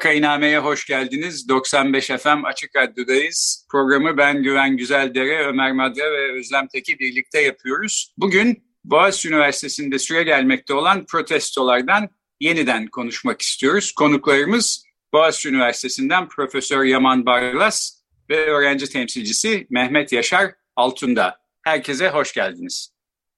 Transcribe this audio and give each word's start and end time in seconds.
Vakainame'ye 0.00 0.58
hoş 0.58 0.86
geldiniz. 0.86 1.48
95 1.48 2.06
FM 2.06 2.44
Açık 2.44 2.76
Radyo'dayız. 2.76 3.66
Programı 3.70 4.16
ben 4.16 4.42
Güven 4.42 4.76
Güzeldere, 4.76 5.46
Ömer 5.46 5.72
Madre 5.72 6.02
ve 6.02 6.38
Özlem 6.38 6.66
Teki 6.72 6.98
birlikte 6.98 7.40
yapıyoruz. 7.40 8.14
Bugün 8.18 8.64
Boğaziçi 8.84 9.28
Üniversitesi'nde 9.28 9.98
süre 9.98 10.22
gelmekte 10.22 10.74
olan 10.74 11.06
protestolardan 11.06 12.08
yeniden 12.40 12.86
konuşmak 12.86 13.42
istiyoruz. 13.42 13.92
Konuklarımız 13.92 14.84
Boğaziçi 15.12 15.48
Üniversitesi'nden 15.48 16.28
Profesör 16.28 16.84
Yaman 16.84 17.26
Barlas 17.26 17.92
ve 18.30 18.46
öğrenci 18.46 18.90
temsilcisi 18.90 19.66
Mehmet 19.70 20.12
Yaşar 20.12 20.50
Altunda. 20.76 21.36
Herkese 21.62 22.08
hoş 22.08 22.32
geldiniz. 22.32 22.92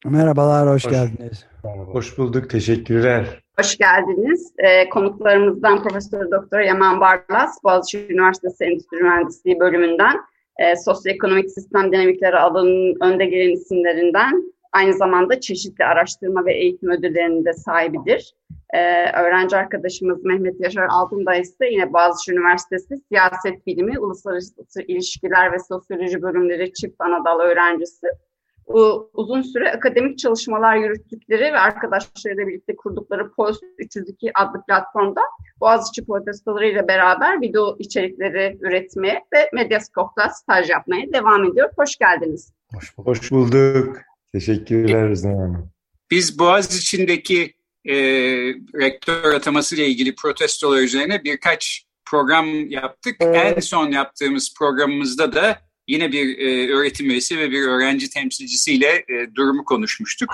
Merhabalar, 0.05 0.69
hoş, 0.69 0.85
hoş 0.85 0.93
geldiniz. 0.93 1.45
Hoş 1.93 2.19
bulduk, 2.19 2.51
teşekkürler. 2.51 3.43
Hoş 3.59 3.79
geldiniz. 3.79 4.53
Ee, 4.59 4.89
konuklarımızdan 4.89 5.83
Profesör 5.83 6.31
Doktor 6.31 6.61
Yaman 6.61 7.01
Barlas, 7.01 7.65
Boğaziçi 7.65 8.07
Üniversitesi 8.11 8.65
Endüstri 8.65 8.97
Mühendisliği 8.97 9.61
bölümünden, 9.61 10.17
e, 10.59 10.77
sosyoekonomik 10.77 11.51
sistem 11.51 11.93
dinamikleri 11.93 12.37
alanının 12.37 12.97
önde 13.01 13.25
gelen 13.27 13.53
isimlerinden, 13.53 14.53
aynı 14.73 14.93
zamanda 14.95 15.41
çeşitli 15.41 15.85
araştırma 15.85 16.45
ve 16.45 16.55
eğitim 16.55 16.91
ödüllerinin 16.91 17.45
de 17.45 17.53
sahibidir. 17.53 18.35
Ee, 18.75 19.13
öğrenci 19.23 19.57
arkadaşımız 19.57 20.25
Mehmet 20.25 20.61
Yaşar 20.61 20.87
Altındağ 20.91 21.35
ise 21.35 21.67
yine 21.71 21.93
Boğaziçi 21.93 22.33
Üniversitesi 22.33 22.97
Siyaset 23.09 23.67
Bilimi, 23.67 23.99
Uluslararası 23.99 24.83
İlişkiler 24.89 25.53
ve 25.53 25.59
Sosyoloji 25.59 26.23
bölümleri 26.23 26.73
çift 26.73 27.01
anadal 27.01 27.41
öğrencisi 27.41 28.07
uzun 29.15 29.43
süre 29.43 29.73
akademik 29.73 30.19
çalışmalar 30.19 30.77
yürüttükleri 30.77 31.43
ve 31.43 31.59
arkadaşlarıyla 31.59 32.47
birlikte 32.47 32.77
kurdukları 32.77 33.33
Post 33.33 33.65
302 33.79 34.39
adlı 34.39 34.63
platformda 34.67 35.21
Boğaziçi 35.61 36.07
protestoları 36.07 36.67
ile 36.67 36.89
beraber 36.89 37.41
video 37.41 37.77
içerikleri 37.79 38.59
üretmeye 38.61 39.25
ve 39.35 39.51
Medyascope'da 39.53 40.29
staj 40.29 40.71
yapmaya 40.71 41.13
devam 41.13 41.45
ediyor. 41.45 41.71
Hoş 41.77 41.97
geldiniz. 41.97 42.53
Hoş 42.75 42.99
bulduk. 42.99 43.09
Hoş 43.09 43.33
bulduk. 43.33 43.97
Teşekkürler 44.33 45.17
Hanım. 45.25 45.71
Biz 46.11 46.39
Boğaziçi'ndeki 46.39 47.55
e, 47.85 47.95
rektör 48.81 49.35
ataması 49.35 49.77
ile 49.77 49.87
ilgili 49.87 50.15
protestolar 50.15 50.79
üzerine 50.79 51.25
birkaç 51.25 51.85
program 52.11 52.71
yaptık. 52.71 53.17
Evet. 53.21 53.57
En 53.57 53.61
son 53.61 53.91
yaptığımız 53.91 54.55
programımızda 54.59 55.33
da 55.33 55.59
yine 55.89 56.13
bir 56.13 56.39
e, 56.39 56.73
öğretim 56.73 57.11
üyesi 57.11 57.39
ve 57.39 57.51
bir 57.51 57.63
öğrenci 57.63 58.11
temsilcisiyle 58.11 58.89
e, 58.89 59.35
durumu 59.35 59.65
konuşmuştuk. 59.65 60.31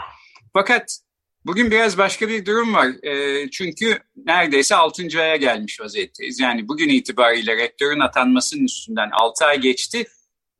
Fakat 0.53 0.99
bugün 1.47 1.71
biraz 1.71 1.99
başka 1.99 2.29
bir 2.29 2.47
durum 2.47 2.75
var. 2.75 2.89
E, 3.03 3.51
çünkü 3.51 3.99
neredeyse 4.17 4.75
6. 4.75 5.03
aya 5.21 5.37
gelmiş 5.37 5.81
vaziyetteyiz. 5.81 6.41
Yani 6.41 6.69
bugün 6.69 6.89
itibariyle 6.89 7.57
rektörün 7.57 8.01
atanmasının 8.01 8.65
üstünden 8.65 9.11
6 9.13 9.45
ay 9.45 9.61
geçti. 9.61 10.07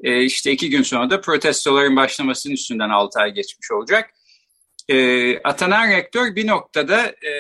E, 0.01 0.23
işte 0.23 0.53
iki 0.53 0.71
gün 0.71 0.83
sonra 0.83 1.11
da 1.11 1.21
protestoların 1.21 1.97
başlamasının 1.97 2.55
üstünden 2.55 2.91
6 2.91 3.21
ay 3.21 3.35
geçmiş 3.35 3.71
olacak. 3.71 4.11
E, 4.89 5.39
atanan 5.39 5.91
rektör 5.91 6.37
bir 6.37 6.47
noktada 6.47 7.07
e, 7.07 7.33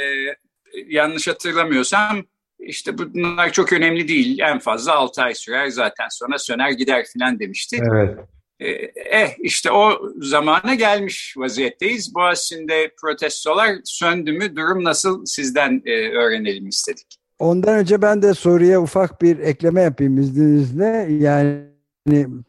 yanlış 0.86 1.28
hatırlamıyorsam 1.28 2.24
işte 2.68 2.98
bunlar 2.98 3.52
çok 3.52 3.72
önemli 3.72 4.08
değil. 4.08 4.38
En 4.38 4.58
fazla 4.58 4.94
6 4.94 5.22
ay 5.22 5.34
sürer 5.34 5.68
zaten 5.68 6.06
sonra 6.10 6.38
söner 6.38 6.70
gider 6.70 7.06
filan 7.12 7.38
demişti. 7.38 7.78
Evet. 7.92 8.18
Ee, 8.60 8.68
eh 8.94 9.34
işte 9.38 9.72
o 9.72 10.10
zamana 10.20 10.74
gelmiş 10.74 11.34
vaziyetteyiz. 11.36 12.14
Boğaziçi'nde 12.14 12.90
protestolar 13.00 13.70
söndü 13.84 14.32
mü? 14.32 14.56
Durum 14.56 14.84
nasıl? 14.84 15.24
Sizden 15.24 15.82
e, 15.86 16.08
öğrenelim 16.08 16.68
istedik. 16.68 17.06
Ondan 17.38 17.78
önce 17.78 18.02
ben 18.02 18.22
de 18.22 18.34
soruya 18.34 18.82
ufak 18.82 19.22
bir 19.22 19.38
ekleme 19.38 19.82
yapayım 19.82 20.18
izninizle. 20.18 21.08
Yani 21.10 21.64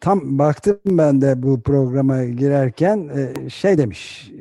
tam 0.02 0.40
baktım 0.40 0.80
ben 0.86 1.22
de 1.22 1.44
bu 1.44 1.64
programa 1.64 2.26
girerken 2.26 3.10
e, 3.18 3.50
şey 3.50 3.78
demiş 3.78 4.32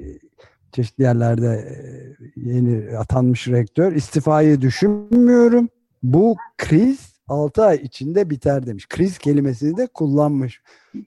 çeşitli 0.73 1.03
yerlerde 1.03 1.47
e, 1.47 2.51
yeni 2.51 2.99
atanmış 2.99 3.49
rektör 3.49 3.93
istifayı 3.93 4.61
düşünmüyorum. 4.61 5.69
Bu 6.03 6.37
kriz 6.59 7.19
6 7.29 7.65
ay 7.65 7.77
içinde 7.77 8.31
biter 8.31 8.67
demiş. 8.67 8.89
Kriz 8.89 9.19
kelimesini 9.19 9.77
de 9.77 9.87
kullanmış. 9.87 10.63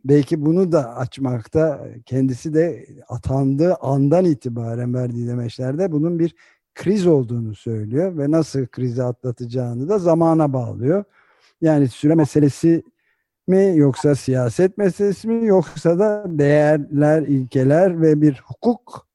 Belki 0.05 0.45
bunu 0.45 0.71
da 0.71 0.95
açmakta 0.95 1.87
kendisi 2.05 2.53
de 2.53 2.85
atandığı 3.09 3.75
andan 3.75 4.25
itibaren 4.25 4.93
verdiği 4.93 5.27
demeçlerde 5.27 5.91
bunun 5.91 6.19
bir 6.19 6.35
kriz 6.75 7.07
olduğunu 7.07 7.55
söylüyor 7.55 8.17
ve 8.17 8.31
nasıl 8.31 8.67
krizi 8.67 9.03
atlatacağını 9.03 9.89
da 9.89 9.99
zamana 9.99 10.53
bağlıyor. 10.53 11.03
Yani 11.61 11.87
süre 11.87 12.15
meselesi 12.15 12.83
mi 13.47 13.73
yoksa 13.75 14.15
siyaset 14.15 14.77
meselesi 14.77 15.27
mi 15.27 15.47
yoksa 15.47 15.99
da 15.99 16.25
değerler, 16.27 17.21
ilkeler 17.21 18.01
ve 18.01 18.21
bir 18.21 18.41
hukuk 18.45 19.10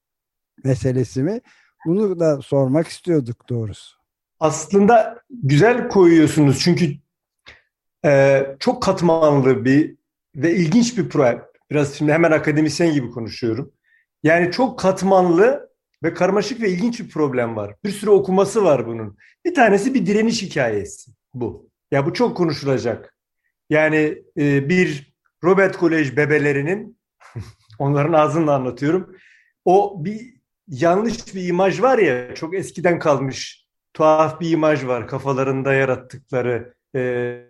meselesi 0.66 1.22
mi? 1.22 1.41
Bunu 1.87 2.21
da 2.21 2.43
sormak 2.43 2.88
istiyorduk 2.88 3.49
doğrusu. 3.49 3.97
Aslında 4.41 5.22
güzel 5.31 5.88
koyuyorsunuz 5.88 6.60
çünkü 6.60 6.93
e, 8.04 8.43
çok 8.59 8.82
katmanlı 8.82 9.65
bir 9.65 9.97
ve 10.37 10.55
ilginç 10.55 10.99
bir 10.99 11.09
proje. 11.09 11.43
Biraz 11.71 11.94
şimdi 11.94 12.12
hemen 12.12 12.31
akademisyen 12.31 12.93
gibi 12.93 13.10
konuşuyorum. 13.10 13.72
Yani 14.22 14.53
çok 14.53 14.78
katmanlı 14.78 15.71
ve 16.03 16.15
karmaşık 16.15 16.60
ve 16.60 16.71
ilginç 16.71 17.00
bir 17.00 17.09
problem 17.09 17.56
var. 17.56 17.75
Bir 17.84 17.91
sürü 17.91 18.10
okuması 18.10 18.65
var 18.65 18.87
bunun. 18.87 19.16
Bir 19.44 19.55
tanesi 19.55 19.94
bir 19.94 20.06
direniş 20.06 20.43
hikayesi 20.43 21.10
bu. 21.34 21.71
Ya 21.91 22.06
bu 22.06 22.15
çok 22.15 22.37
konuşulacak. 22.37 23.16
Yani 23.71 24.22
e, 24.38 24.69
bir 24.69 25.15
Robert 25.44 25.76
Kolej 25.76 26.16
bebelerinin 26.16 26.99
onların 27.78 28.12
ağzından 28.12 28.53
anlatıyorum. 28.60 29.16
O 29.65 30.05
bir 30.05 30.36
yanlış 30.69 31.34
bir 31.34 31.49
imaj 31.49 31.82
var 31.82 31.99
ya 31.99 32.34
çok 32.34 32.54
eskiden 32.54 32.99
kalmış 32.99 33.66
tuhaf 33.94 34.41
bir 34.41 34.50
imaj 34.50 34.87
var. 34.87 35.09
Kafalarında 35.09 35.75
yarattıkları 35.75 36.75
e, 36.97 37.41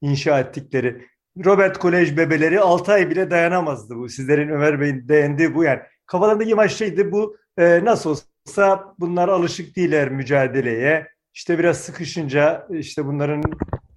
inşa 0.00 0.40
ettikleri. 0.40 1.06
Robert 1.44 1.78
Kolej 1.78 2.16
bebeleri 2.16 2.60
6 2.60 2.92
ay 2.92 3.10
bile 3.10 3.30
dayanamazdı 3.30 3.96
bu. 3.96 4.08
Sizlerin 4.08 4.48
Ömer 4.48 4.80
Bey'in 4.80 5.08
değindiği 5.08 5.54
bu 5.54 5.64
yani. 5.64 5.80
Kafalarındaki 6.06 6.50
imaj 6.50 6.74
şeydi 6.76 7.12
bu 7.12 7.36
e, 7.58 7.84
nasıl 7.84 8.10
olsa 8.46 8.94
bunlar 8.98 9.28
alışık 9.28 9.76
değiller 9.76 10.10
mücadeleye. 10.10 11.08
İşte 11.34 11.58
biraz 11.58 11.78
sıkışınca 11.80 12.68
işte 12.70 13.06
bunların 13.06 13.42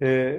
e, 0.02 0.38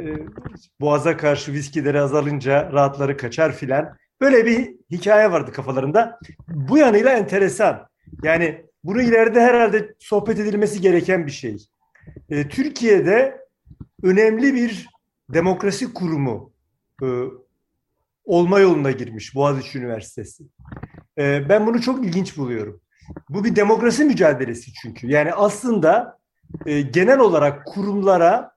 boğaza 0.81 1.17
karşı 1.17 1.53
viskileri 1.53 2.01
azalınca 2.01 2.71
rahatları 2.73 3.17
kaçar 3.17 3.55
filan. 3.55 3.97
Böyle 4.21 4.45
bir 4.45 4.75
hikaye 4.91 5.31
vardı 5.31 5.51
kafalarında. 5.51 6.19
Bu 6.47 6.77
yanıyla 6.77 7.11
enteresan 7.11 7.88
yani 8.23 8.65
bunu 8.83 9.01
ileride 9.01 9.41
herhalde 9.41 9.95
sohbet 9.99 10.39
edilmesi 10.39 10.81
gereken 10.81 11.27
bir 11.27 11.31
şey. 11.31 11.57
E, 12.29 12.49
Türkiye'de 12.49 13.45
önemli 14.03 14.53
bir 14.53 14.89
demokrasi 15.33 15.93
kurumu 15.93 16.51
e, 17.03 17.07
olma 18.25 18.59
yoluna 18.59 18.91
girmiş 18.91 19.35
Boğaziçi 19.35 19.77
Üniversitesi. 19.77 20.43
E, 21.17 21.49
ben 21.49 21.67
bunu 21.67 21.81
çok 21.81 22.05
ilginç 22.05 22.37
buluyorum. 22.37 22.81
Bu 23.29 23.43
bir 23.43 23.55
demokrasi 23.55 24.05
mücadelesi 24.05 24.73
çünkü. 24.73 25.07
Yani 25.07 25.33
aslında 25.33 26.19
e, 26.65 26.81
genel 26.81 27.19
olarak 27.19 27.65
kurumlara 27.65 28.51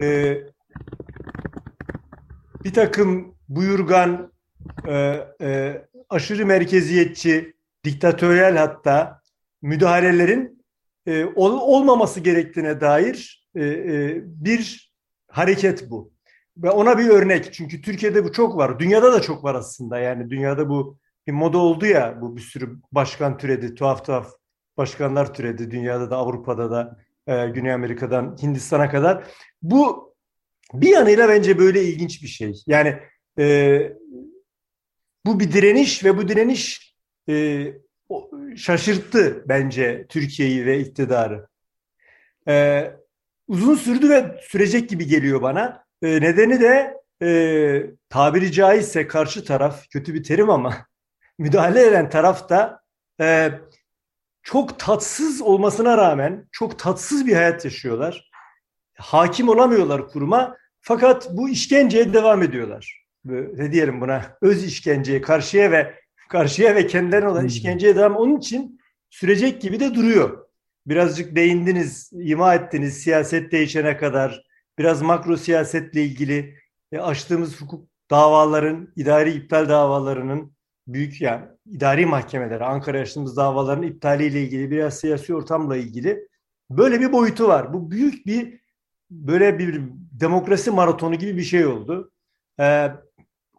e, 0.00 0.38
bir 2.64 2.72
takım 2.72 3.34
buyurgan, 3.48 4.32
e, 4.86 5.18
e, 5.40 5.82
aşırı 6.10 6.46
merkeziyetçi, 6.46 7.54
diktatöryel 7.84 8.56
hatta 8.56 9.20
müdahalelerin 9.62 10.64
e, 11.06 11.24
ol, 11.24 11.60
olmaması 11.60 12.20
gerektiğine 12.20 12.80
dair 12.80 13.48
e, 13.54 13.64
e, 13.64 14.20
bir 14.24 14.92
hareket 15.28 15.90
bu. 15.90 16.12
ve 16.56 16.70
ona 16.70 16.98
bir 16.98 17.08
örnek. 17.08 17.52
Çünkü 17.52 17.82
Türkiye'de 17.82 18.24
bu 18.24 18.32
çok 18.32 18.56
var. 18.56 18.78
Dünyada 18.78 19.12
da 19.12 19.22
çok 19.22 19.44
var 19.44 19.54
aslında. 19.54 19.98
Yani 19.98 20.30
dünyada 20.30 20.68
bu 20.68 20.98
bir 21.26 21.32
moda 21.32 21.58
oldu 21.58 21.86
ya. 21.86 22.18
Bu 22.20 22.36
bir 22.36 22.42
sürü 22.42 22.78
başkan 22.92 23.38
türedi. 23.38 23.74
Tuhaf 23.74 24.04
tuhaf 24.04 24.32
başkanlar 24.76 25.34
türedi. 25.34 25.70
Dünyada 25.70 26.10
da 26.10 26.16
Avrupa'da 26.16 26.70
da 26.70 26.98
e, 27.26 27.48
Güney 27.48 27.72
Amerika'dan 27.72 28.36
Hindistan'a 28.42 28.90
kadar. 28.90 29.24
Bu 29.62 30.12
bir 30.74 30.88
yanıyla 30.88 31.28
bence 31.28 31.58
böyle 31.58 31.84
ilginç 31.84 32.22
bir 32.22 32.28
şey. 32.28 32.62
Yani 32.66 32.98
e, 33.38 33.78
bu 35.26 35.40
bir 35.40 35.52
direniş 35.52 36.04
ve 36.04 36.16
bu 36.16 36.28
direniş 36.28 36.91
e, 37.28 37.66
şaşırttı 38.56 39.44
bence 39.48 40.06
Türkiye'yi 40.08 40.66
ve 40.66 40.80
iktidarı. 40.80 41.46
E, 42.48 42.86
uzun 43.48 43.74
sürdü 43.74 44.10
ve 44.10 44.40
sürecek 44.42 44.88
gibi 44.90 45.06
geliyor 45.06 45.42
bana. 45.42 45.84
E, 46.02 46.20
nedeni 46.20 46.60
de 46.60 46.96
e, 47.22 47.90
tabiri 48.08 48.52
caizse 48.52 49.06
karşı 49.06 49.44
taraf, 49.44 49.88
kötü 49.90 50.14
bir 50.14 50.22
terim 50.22 50.50
ama 50.50 50.86
müdahale 51.38 51.86
eden 51.86 52.10
taraf 52.10 52.48
da 52.48 52.82
e, 53.20 53.50
çok 54.42 54.78
tatsız 54.78 55.42
olmasına 55.42 55.98
rağmen 55.98 56.48
çok 56.52 56.78
tatsız 56.78 57.26
bir 57.26 57.34
hayat 57.34 57.64
yaşıyorlar. 57.64 58.30
Hakim 58.98 59.48
olamıyorlar 59.48 60.08
kuruma 60.08 60.56
fakat 60.80 61.28
bu 61.30 61.48
işkenceye 61.48 62.12
devam 62.12 62.42
ediyorlar. 62.42 63.02
Ne 63.24 63.72
diyelim 63.72 64.00
buna? 64.00 64.36
Öz 64.42 64.64
işkenceye 64.64 65.20
karşıya 65.22 65.70
ve 65.70 65.94
karşıya 66.32 66.74
ve 66.74 66.86
kendilerine 66.86 67.28
olan 67.28 67.46
işkenceye 67.46 67.96
devam. 67.96 68.16
Onun 68.16 68.36
için 68.36 68.80
sürecek 69.10 69.62
gibi 69.62 69.80
de 69.80 69.94
duruyor. 69.94 70.46
Birazcık 70.86 71.36
değindiniz, 71.36 72.10
ima 72.12 72.54
ettiniz 72.54 72.98
siyaset 72.98 73.52
değişene 73.52 73.96
kadar. 73.96 74.42
Biraz 74.78 75.02
makro 75.02 75.36
siyasetle 75.36 76.02
ilgili 76.02 76.54
e, 76.92 76.98
açtığımız 76.98 77.60
hukuk 77.60 77.88
davaların, 78.10 78.88
idari 78.96 79.30
iptal 79.32 79.68
davalarının 79.68 80.52
büyük 80.86 81.20
yani 81.20 81.44
idari 81.66 82.06
mahkemelere, 82.06 82.64
Ankara 82.64 83.00
açtığımız 83.00 83.36
davaların 83.36 83.82
iptaliyle 83.82 84.42
ilgili 84.42 84.70
biraz 84.70 84.98
siyasi 84.98 85.34
ortamla 85.34 85.76
ilgili 85.76 86.28
böyle 86.70 87.00
bir 87.00 87.12
boyutu 87.12 87.48
var. 87.48 87.72
Bu 87.72 87.90
büyük 87.90 88.26
bir 88.26 88.60
böyle 89.10 89.58
bir 89.58 89.80
demokrasi 90.20 90.70
maratonu 90.70 91.14
gibi 91.14 91.36
bir 91.36 91.42
şey 91.42 91.66
oldu. 91.66 92.12
Ee, 92.60 92.90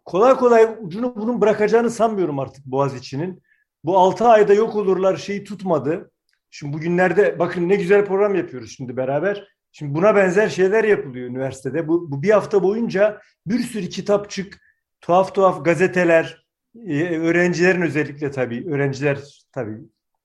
kolay 0.04 0.34
kolay 0.34 0.76
ucunu 0.80 1.16
bunun 1.16 1.40
bırakacağını 1.40 1.90
sanmıyorum 1.90 2.38
artık 2.38 2.66
Boğaziçi'nin. 2.66 3.42
Bu 3.84 3.98
altı 3.98 4.24
ayda 4.24 4.54
yok 4.54 4.76
olurlar 4.76 5.16
şeyi 5.16 5.44
tutmadı. 5.44 6.10
Şimdi 6.50 6.72
bugünlerde 6.72 7.38
bakın 7.38 7.68
ne 7.68 7.76
güzel 7.76 8.04
program 8.04 8.34
yapıyoruz 8.34 8.74
şimdi 8.76 8.96
beraber. 8.96 9.48
Şimdi 9.72 9.94
buna 9.94 10.16
benzer 10.16 10.48
şeyler 10.48 10.84
yapılıyor 10.84 11.28
üniversitede. 11.28 11.88
Bu, 11.88 12.10
bu 12.10 12.22
bir 12.22 12.30
hafta 12.30 12.62
boyunca 12.62 13.20
bir 13.46 13.58
sürü 13.58 13.88
kitapçık, 13.88 14.60
tuhaf 15.00 15.34
tuhaf 15.34 15.64
gazeteler, 15.64 16.46
e, 16.86 17.18
öğrencilerin 17.18 17.82
özellikle 17.82 18.30
tabii, 18.30 18.70
öğrenciler 18.70 19.18
tabii 19.52 19.78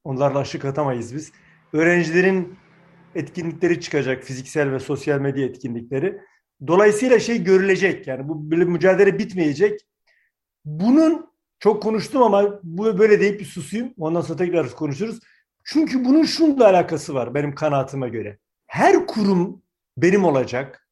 onlarla 0.04 0.40
aşık 0.40 0.66
atamayız 0.66 1.16
biz. 1.16 1.32
Öğrencilerin 1.74 2.58
etkinlikleri 3.16 3.82
çıkacak, 3.82 4.24
fiziksel 4.24 4.72
ve 4.72 4.80
sosyal 4.80 5.20
medya 5.20 5.46
etkinlikleri. 5.46 6.22
Dolayısıyla 6.68 7.20
şey 7.20 7.44
görülecek 7.44 8.08
yani 8.08 8.30
bu 8.30 8.52
böyle 8.52 8.66
mücadele 8.66 9.20
bitmeyecek. 9.20 9.82
Bunun 10.66 11.30
çok 11.60 11.84
konuştum 11.84 12.24
ama 12.24 12.60
bu 12.64 13.00
böyle 13.00 13.20
deyip 13.20 13.40
bir 13.40 13.46
susayım. 13.46 13.94
Ondan 13.98 14.22
sonra 14.22 14.38
tekrar 14.38 14.70
konuşuruz. 14.70 15.20
Çünkü 15.64 16.06
bunun 16.06 16.24
şunla 16.24 16.68
alakası 16.68 17.14
var 17.14 17.34
benim 17.34 17.56
kanaatime 17.56 18.10
göre. 18.10 18.40
Her 18.68 19.08
kurum 19.08 19.62
benim 19.98 20.26
olacak. 20.26 20.90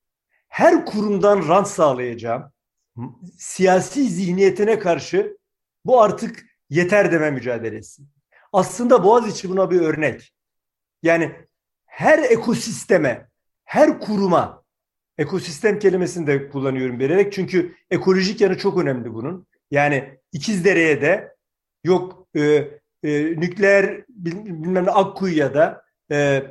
Her 0.48 0.86
kurumdan 0.86 1.48
rant 1.48 1.68
sağlayacağım. 1.68 2.52
Siyasi 3.38 4.10
zihniyetine 4.10 4.80
karşı 4.80 5.38
bu 5.86 6.02
artık 6.02 6.46
yeter 6.70 7.12
deme 7.12 7.32
mücadelesi. 7.32 8.04
Aslında 8.54 9.04
Boğaziçi 9.04 9.50
buna 9.50 9.72
bir 9.72 9.82
örnek. 9.82 10.34
Yani 11.04 11.32
her 11.86 12.20
ekosisteme, 12.20 13.30
her 13.64 14.00
kuruma 14.00 14.64
ekosistem 15.18 15.80
kelimesini 15.80 16.28
de 16.28 16.50
kullanıyorum 16.50 17.00
bilerek 17.00 17.34
çünkü 17.34 17.76
ekolojik 17.90 18.42
yanı 18.42 18.58
çok 18.58 18.78
önemli 18.78 19.14
bunun. 19.14 19.48
Yani 19.72 20.18
İkizdere'ye 20.32 21.02
de 21.02 21.36
yok 21.84 22.28
e, 22.36 22.42
e, 22.42 23.24
nükleer 23.24 24.04
bilmem 24.10 24.86
ne 24.86 24.92
Akkuyu'ya 24.92 25.54
da 25.54 25.82
e, 26.12 26.44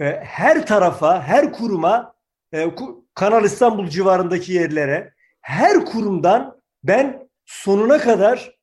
e, 0.00 0.04
her 0.24 0.66
tarafa, 0.66 1.22
her 1.22 1.52
kuruma 1.52 2.14
e, 2.54 2.70
Kanal 3.14 3.44
İstanbul 3.44 3.88
civarındaki 3.88 4.52
yerlere 4.52 5.12
her 5.40 5.84
kurumdan 5.84 6.60
ben 6.84 7.28
sonuna 7.44 7.98
kadar 7.98 8.58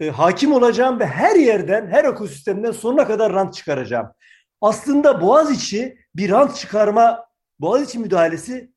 e, 0.00 0.10
hakim 0.10 0.52
olacağım 0.52 1.00
ve 1.00 1.06
her 1.06 1.36
yerden, 1.36 1.86
her 1.86 2.04
ekosistemden 2.04 2.72
sonuna 2.72 3.06
kadar 3.06 3.32
rant 3.32 3.54
çıkaracağım. 3.54 4.12
Aslında 4.60 5.20
Boğaziçi 5.20 5.98
bir 6.14 6.30
rant 6.30 6.56
çıkarma, 6.56 7.26
Boğaziçi 7.62 7.98
müdahalesi 7.98 8.72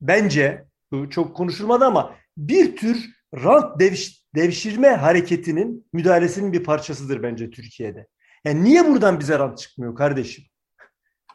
bence 0.00 0.64
çok 1.10 1.36
konuşulmadı 1.36 1.84
ama 1.84 2.14
bir 2.36 2.76
tür 2.76 3.10
rant 3.34 3.80
devş, 3.80 4.24
devşirme 4.34 4.88
hareketinin 4.88 5.86
müdahalesinin 5.92 6.52
bir 6.52 6.64
parçasıdır 6.64 7.22
bence 7.22 7.50
Türkiye'de. 7.50 8.06
Yani 8.44 8.64
niye 8.64 8.86
buradan 8.86 9.20
bize 9.20 9.38
rant 9.38 9.58
çıkmıyor 9.58 9.94
kardeşim? 9.94 10.44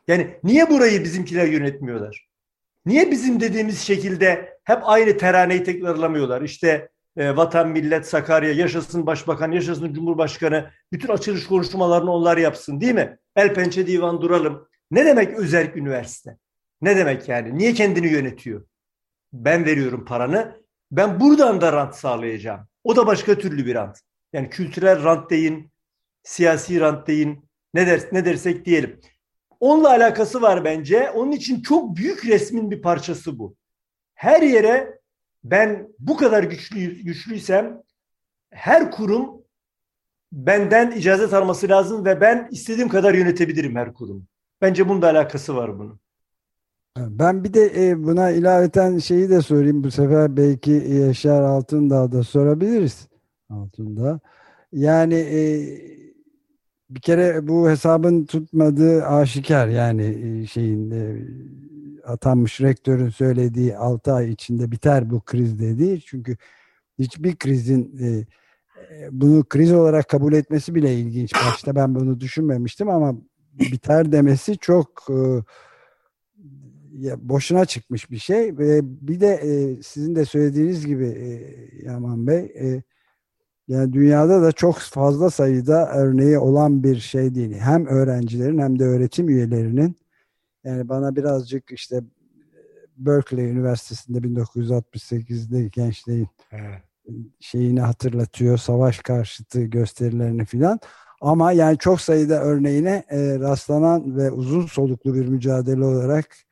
Yani 0.07 0.39
niye 0.43 0.69
burayı 0.69 1.03
bizimkiler 1.03 1.47
yönetmiyorlar? 1.47 2.29
Niye 2.85 3.11
bizim 3.11 3.39
dediğimiz 3.39 3.79
şekilde 3.79 4.57
hep 4.63 4.79
aynı 4.83 5.17
teraneyi 5.17 5.63
tekrarlamıyorlar? 5.63 6.41
İşte 6.41 6.89
e, 7.17 7.35
Vatan 7.35 7.69
Millet 7.69 8.07
Sakarya 8.07 8.53
yaşasın 8.53 9.05
başbakan 9.05 9.51
yaşasın 9.51 9.93
cumhurbaşkanı 9.93 10.71
bütün 10.91 11.09
açılış 11.09 11.47
konuşmalarını 11.47 12.11
onlar 12.11 12.37
yapsın 12.37 12.81
değil 12.81 12.93
mi? 12.93 13.17
El 13.35 13.53
pençe 13.53 13.87
divan 13.87 14.21
duralım. 14.21 14.67
Ne 14.91 15.05
demek 15.05 15.39
özel 15.39 15.71
üniversite? 15.75 16.37
Ne 16.81 16.97
demek 16.97 17.29
yani? 17.29 17.57
Niye 17.57 17.73
kendini 17.73 18.07
yönetiyor? 18.07 18.65
Ben 19.33 19.65
veriyorum 19.65 20.05
paranı. 20.05 20.59
Ben 20.91 21.19
buradan 21.19 21.61
da 21.61 21.73
rant 21.73 21.95
sağlayacağım. 21.95 22.67
O 22.83 22.95
da 22.95 23.07
başka 23.07 23.37
türlü 23.37 23.65
bir 23.65 23.75
rant. 23.75 23.99
Yani 24.33 24.49
kültürel 24.49 25.03
rant 25.03 25.29
deyin, 25.29 25.71
siyasi 26.23 26.79
rant 26.79 27.07
deyin, 27.07 27.45
ne, 27.73 27.87
der, 27.87 28.01
ne 28.11 28.25
dersek 28.25 28.65
diyelim. 28.65 28.99
Onunla 29.59 29.89
alakası 29.89 30.41
var 30.41 30.63
bence. 30.63 31.09
Onun 31.09 31.31
için 31.31 31.61
çok 31.61 31.95
büyük 31.95 32.25
resmin 32.25 32.71
bir 32.71 32.81
parçası 32.81 33.39
bu. 33.39 33.55
Her 34.15 34.41
yere 34.41 35.00
ben 35.43 35.88
bu 36.00 36.17
kadar 36.17 36.43
güçlü, 36.43 37.03
güçlüysem 37.03 37.81
her 38.51 38.91
kurum 38.91 39.43
benden 40.31 40.91
icazet 40.91 41.33
alması 41.33 41.69
lazım 41.69 42.05
ve 42.05 42.21
ben 42.21 42.48
istediğim 42.51 42.89
kadar 42.89 43.13
yönetebilirim 43.13 43.75
her 43.75 43.93
kurum. 43.93 44.27
Bence 44.62 44.89
bunun 44.89 45.01
da 45.01 45.09
alakası 45.09 45.55
var 45.55 45.79
bunun. 45.79 46.00
Ben 47.08 47.44
bir 47.44 47.53
de 47.53 47.89
e, 47.89 48.03
buna 48.03 48.32
ilaveten 48.32 48.98
şeyi 48.98 49.29
de 49.29 49.41
sorayım. 49.41 49.84
Bu 49.84 49.91
sefer 49.91 50.38
belki 50.38 50.72
Yaşar 50.72 51.41
Altındağ 51.41 52.12
da 52.12 52.24
sorabiliriz. 52.24 53.08
Altında. 53.50 54.20
Yani 54.72 55.15
e, 55.15 55.41
bir 56.89 57.01
kere 57.01 57.48
bu 57.48 57.70
hesabın 57.70 58.25
tutmadığı 58.25 59.06
aşikar. 59.06 59.68
Yani 59.68 60.03
e, 60.03 60.46
şeyin 60.46 60.94
atanmış 62.06 62.62
rektörün 62.62 63.10
söylediği 63.10 63.77
6 63.77 64.13
ay 64.13 64.32
içinde 64.32 64.72
biter 64.72 65.10
bu 65.10 65.22
kriz 65.22 65.60
dediği. 65.60 66.01
Çünkü 66.01 66.38
hiçbir 67.00 67.36
krizin 67.36 68.00
bunu 69.12 69.44
kriz 69.44 69.72
olarak 69.74 70.10
kabul 70.10 70.34
etmesi 70.34 70.75
bile 70.75 70.96
ilginç. 70.96 71.34
Başta 71.34 71.75
ben 71.75 71.96
bunu 71.96 72.20
düşünmemiştim 72.20 72.89
ama 72.89 73.15
biter 73.53 74.12
demesi 74.12 74.58
çok 74.58 75.08
ya 76.98 77.29
boşuna 77.29 77.65
çıkmış 77.65 78.12
bir 78.12 78.17
şey 78.17 78.58
ve 78.58 78.79
bir 78.84 79.19
de 79.19 79.27
e, 79.27 79.84
sizin 79.84 80.15
de 80.15 80.25
söylediğiniz 80.25 80.86
gibi 80.86 81.05
e, 81.05 81.27
Yaman 81.86 82.27
Bey 82.27 82.53
e, 82.60 82.84
yani 83.67 83.93
dünyada 83.93 84.41
da 84.41 84.51
çok 84.51 84.77
fazla 84.77 85.29
sayıda 85.29 85.91
örneği 85.93 86.38
olan 86.38 86.84
bir 86.84 87.00
şey 87.00 87.36
değil. 87.36 87.53
Hem 87.53 87.86
öğrencilerin 87.86 88.60
hem 88.60 88.79
de 88.79 88.84
öğretim 88.84 89.29
üyelerinin 89.29 89.96
yani 90.63 90.89
bana 90.89 91.15
birazcık 91.15 91.72
işte 91.72 92.01
Berkeley 92.98 93.46
Üniversitesi'nde 93.46 94.17
1968'de 94.17 95.67
gençliğin 95.67 96.27
evet. 96.51 96.81
şeyini 97.39 97.81
hatırlatıyor. 97.81 98.58
Savaş 98.58 99.00
karşıtı 99.00 99.62
gösterilerini 99.62 100.46
filan. 100.46 100.79
Ama 101.22 101.51
yani 101.51 101.77
çok 101.77 102.01
sayıda 102.01 102.43
örneğine 102.43 103.03
e, 103.10 103.39
rastlanan 103.39 104.17
ve 104.17 104.31
uzun 104.31 104.65
soluklu 104.65 105.15
bir 105.15 105.27
mücadele 105.27 105.86
olarak 105.86 106.49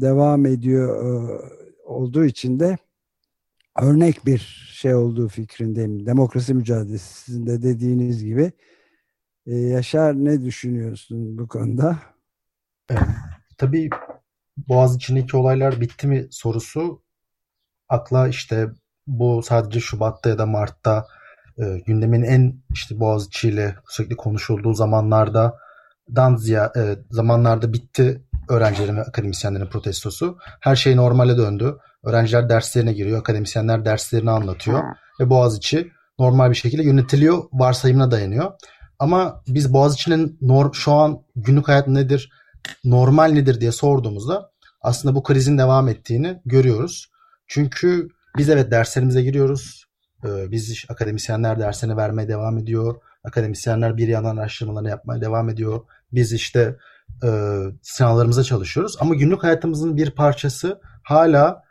devam 0.00 0.46
ediyor 0.46 1.04
e, 1.04 1.40
olduğu 1.84 2.24
için 2.24 2.60
de 2.60 2.76
örnek 3.82 4.26
bir 4.26 4.68
şey 4.72 4.94
olduğu 4.94 5.28
fikrindeyim. 5.28 6.06
Demokrasi 6.06 6.54
mücadelesi 6.54 7.14
sizin 7.14 7.46
de 7.46 7.62
dediğiniz 7.62 8.24
gibi. 8.24 8.52
Ee, 9.46 9.56
Yaşar 9.56 10.14
ne 10.14 10.42
düşünüyorsun 10.42 11.38
bu 11.38 11.48
konuda? 11.48 11.98
Evet, 12.90 13.02
tabii 13.58 13.90
Boğaziçi'ndeki 14.56 15.36
olaylar 15.36 15.80
bitti 15.80 16.06
mi 16.06 16.26
sorusu 16.30 17.02
akla 17.88 18.28
işte 18.28 18.68
bu 19.06 19.42
sadece 19.42 19.80
Şubat'ta 19.80 20.30
ya 20.30 20.38
da 20.38 20.46
Mart'ta 20.46 21.06
e, 21.58 21.78
gündemin 21.86 22.22
en 22.22 22.62
işte 22.72 23.00
Boğaziçi 23.00 23.48
ile 23.48 23.76
sürekli 23.88 24.16
konuşulduğu 24.16 24.74
zamanlarda 24.74 25.58
dan 26.16 26.36
ziya, 26.36 26.72
e, 26.76 26.96
zamanlarda 27.10 27.72
bitti 27.72 28.22
öğrencilerin 28.48 28.96
ve 28.96 29.02
akademisyenlerin 29.02 29.66
protestosu. 29.66 30.38
Her 30.60 30.76
şey 30.76 30.96
normale 30.96 31.36
döndü. 31.36 31.76
Öğrenciler 32.04 32.48
derslerine 32.48 32.92
giriyor, 32.92 33.20
akademisyenler 33.20 33.84
derslerini 33.84 34.30
anlatıyor 34.30 34.82
ve 35.20 35.30
Boğaziçi 35.30 35.90
normal 36.18 36.50
bir 36.50 36.54
şekilde 36.54 36.82
yönetiliyor 36.82 37.44
varsayımına 37.52 38.10
dayanıyor. 38.10 38.52
Ama 38.98 39.42
biz 39.48 39.72
Boğaziçi'nin 39.72 40.38
norm, 40.40 40.74
şu 40.74 40.92
an 40.92 41.22
günlük 41.36 41.68
hayat 41.68 41.88
nedir, 41.88 42.30
normal 42.84 43.30
nedir 43.32 43.60
diye 43.60 43.72
sorduğumuzda 43.72 44.50
aslında 44.80 45.14
bu 45.14 45.22
krizin 45.22 45.58
devam 45.58 45.88
ettiğini 45.88 46.40
görüyoruz. 46.44 47.10
Çünkü 47.46 48.08
biz 48.38 48.48
evet 48.48 48.70
derslerimize 48.70 49.22
giriyoruz. 49.22 49.84
Ee, 50.24 50.50
biz 50.50 50.84
akademisyenler 50.88 51.60
derslerini 51.60 51.96
vermeye 51.96 52.28
devam 52.28 52.58
ediyor. 52.58 52.94
Akademisyenler 53.24 53.96
bir 53.96 54.08
yandan 54.08 54.36
araştırmalarını 54.36 54.88
yapmaya 54.88 55.20
devam 55.20 55.48
ediyor. 55.48 55.80
Biz 56.12 56.32
işte 56.32 56.76
e, 57.24 57.28
sınavlarımıza 57.82 58.44
çalışıyoruz. 58.44 58.96
Ama 59.00 59.14
günlük 59.14 59.42
hayatımızın 59.42 59.96
bir 59.96 60.10
parçası 60.10 60.80
hala 61.02 61.62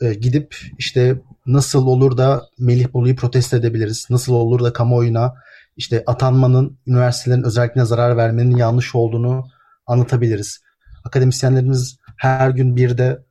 e, 0.00 0.14
gidip 0.14 0.56
işte 0.78 1.22
nasıl 1.46 1.86
olur 1.86 2.16
da 2.16 2.42
Melih 2.58 2.92
Bolu'yu 2.92 3.16
protesto 3.16 3.56
edebiliriz? 3.56 4.06
Nasıl 4.10 4.32
olur 4.32 4.64
da 4.64 4.72
kamuoyuna 4.72 5.34
işte 5.76 6.04
atanmanın 6.06 6.78
üniversitelerin 6.86 7.42
özellikle 7.42 7.84
zarar 7.84 8.16
vermenin 8.16 8.56
yanlış 8.56 8.94
olduğunu 8.94 9.44
anlatabiliriz. 9.86 10.60
Akademisyenlerimiz 11.04 11.96
her 12.16 12.50
gün 12.50 12.76
bir 12.76 12.98
de 12.98 13.24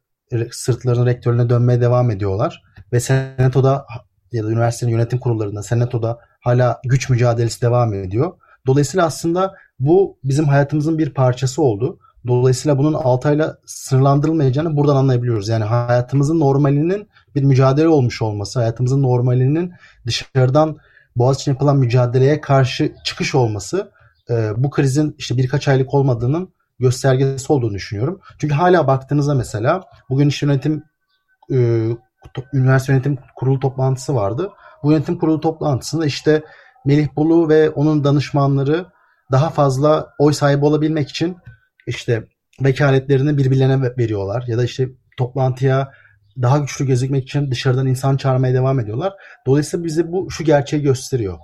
sırtlarını 0.52 1.06
rektörüne 1.06 1.50
dönmeye 1.50 1.82
devam 1.82 2.12
ediyorlar. 2.12 2.64
Ve 2.94 3.00
senatoda 3.00 3.86
ya 4.32 4.44
da 4.44 4.50
üniversitenin 4.50 4.92
yönetim 4.92 5.20
kurullarında, 5.20 5.64
senatoda 5.64 6.20
hala 6.40 6.82
güç 6.84 7.10
mücadelesi 7.10 7.62
devam 7.62 7.94
ediyor. 7.94 8.34
Dolayısıyla 8.68 9.06
aslında 9.06 9.56
bu 9.80 10.18
bizim 10.24 10.48
hayatımızın 10.48 10.98
bir 10.98 11.14
parçası 11.14 11.62
oldu. 11.62 12.00
Dolayısıyla 12.28 12.78
bunun 12.78 12.94
6 12.94 13.30
ayla 13.30 13.58
sınırlandırılmayacağını 13.66 14.78
buradan 14.78 14.96
anlayabiliyoruz. 14.96 15.50
Yani 15.50 15.64
hayatımızın 15.64 16.40
normalinin 16.40 17.10
bir 17.36 17.44
mücadele 17.44 17.88
olmuş 17.88 18.22
olması, 18.22 18.60
hayatımızın 18.60 19.04
normalinin 19.04 19.74
dışarıdan 20.06 20.78
Boğaziçi'ne 21.16 21.54
yapılan 21.54 21.78
mücadeleye 21.78 22.42
karşı 22.42 22.94
çıkış 23.04 23.36
olması 23.36 23.92
e, 24.30 24.52
bu 24.58 24.70
krizin 24.70 25.16
işte 25.18 25.38
birkaç 25.38 25.68
aylık 25.68 25.94
olmadığının 25.94 26.54
göstergesi 26.80 27.54
olduğunu 27.54 27.74
düşünüyorum. 27.74 28.20
Çünkü 28.38 28.54
hala 28.54 28.88
baktığınızda 28.88 29.34
mesela 29.34 29.84
bugün 30.10 30.28
işte 30.28 30.46
yönetim 30.46 30.84
e, 31.52 31.90
üniversite 32.54 32.94
yönetim 32.94 33.18
kurulu 33.36 33.60
toplantısı 33.60 34.16
vardı. 34.16 34.52
Bu 34.84 34.92
yönetim 34.92 35.18
kurulu 35.18 35.40
toplantısında 35.40 36.06
işte 36.06 36.44
Melih 36.86 37.08
Bulu 37.16 37.50
ve 37.50 37.70
onun 37.70 38.04
danışmanları 38.04 38.86
daha 39.32 39.50
fazla 39.50 40.14
oy 40.20 40.34
sahibi 40.34 40.66
olabilmek 40.66 41.10
için 41.10 41.38
işte 41.88 42.28
vekaletlerini 42.62 43.38
birbirlerine 43.38 43.82
veriyorlar 43.98 44.44
ya 44.48 44.58
da 44.58 44.64
işte 44.64 44.90
toplantıya 45.18 45.92
daha 46.42 46.58
güçlü 46.58 46.86
gözükmek 46.86 47.24
için 47.24 47.52
dışarıdan 47.52 47.88
insan 47.88 48.18
çağırmaya 48.18 48.54
devam 48.54 48.80
ediyorlar. 48.80 49.14
Dolayısıyla 49.48 49.86
bize 49.86 50.12
bu 50.12 50.32
şu 50.32 50.44
gerçeği 50.44 50.84
gösteriyor. 50.84 51.38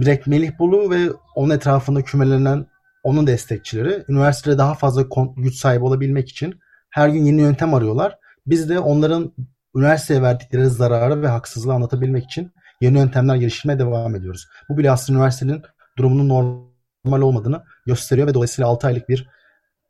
Direkt 0.00 0.26
Melih 0.26 0.58
Bulu 0.58 0.90
ve 0.90 1.10
onun 1.34 1.50
etrafında 1.50 2.02
kümelenen 2.02 2.66
onun 3.02 3.26
destekçileri 3.26 4.04
üniversitede 4.08 4.58
daha 4.58 4.74
fazla 4.74 5.04
güç 5.36 5.54
sahibi 5.54 5.84
olabilmek 5.84 6.28
için 6.28 6.60
her 6.90 7.08
gün 7.08 7.24
yeni 7.24 7.40
yöntem 7.40 7.74
arıyorlar. 7.74 8.18
Biz 8.46 8.68
de 8.68 8.78
onların 8.78 9.32
üniversiteye 9.76 10.22
verdikleri 10.22 10.66
zararı 10.66 11.22
ve 11.22 11.28
haksızlığı 11.28 11.72
anlatabilmek 11.72 12.24
için 12.24 12.52
yeni 12.80 12.98
yöntemler 12.98 13.36
geliştirmeye 13.36 13.78
devam 13.78 14.16
ediyoruz. 14.16 14.46
Bu 14.68 14.78
bile 14.78 14.90
aslında 14.90 15.18
üniversitenin 15.18 15.62
durumunun 15.98 16.28
normal 16.28 16.71
olmadığını 17.04 17.64
gösteriyor 17.86 18.28
ve 18.28 18.34
dolayısıyla 18.34 18.68
6 18.68 18.86
aylık 18.86 19.08
bir 19.08 19.28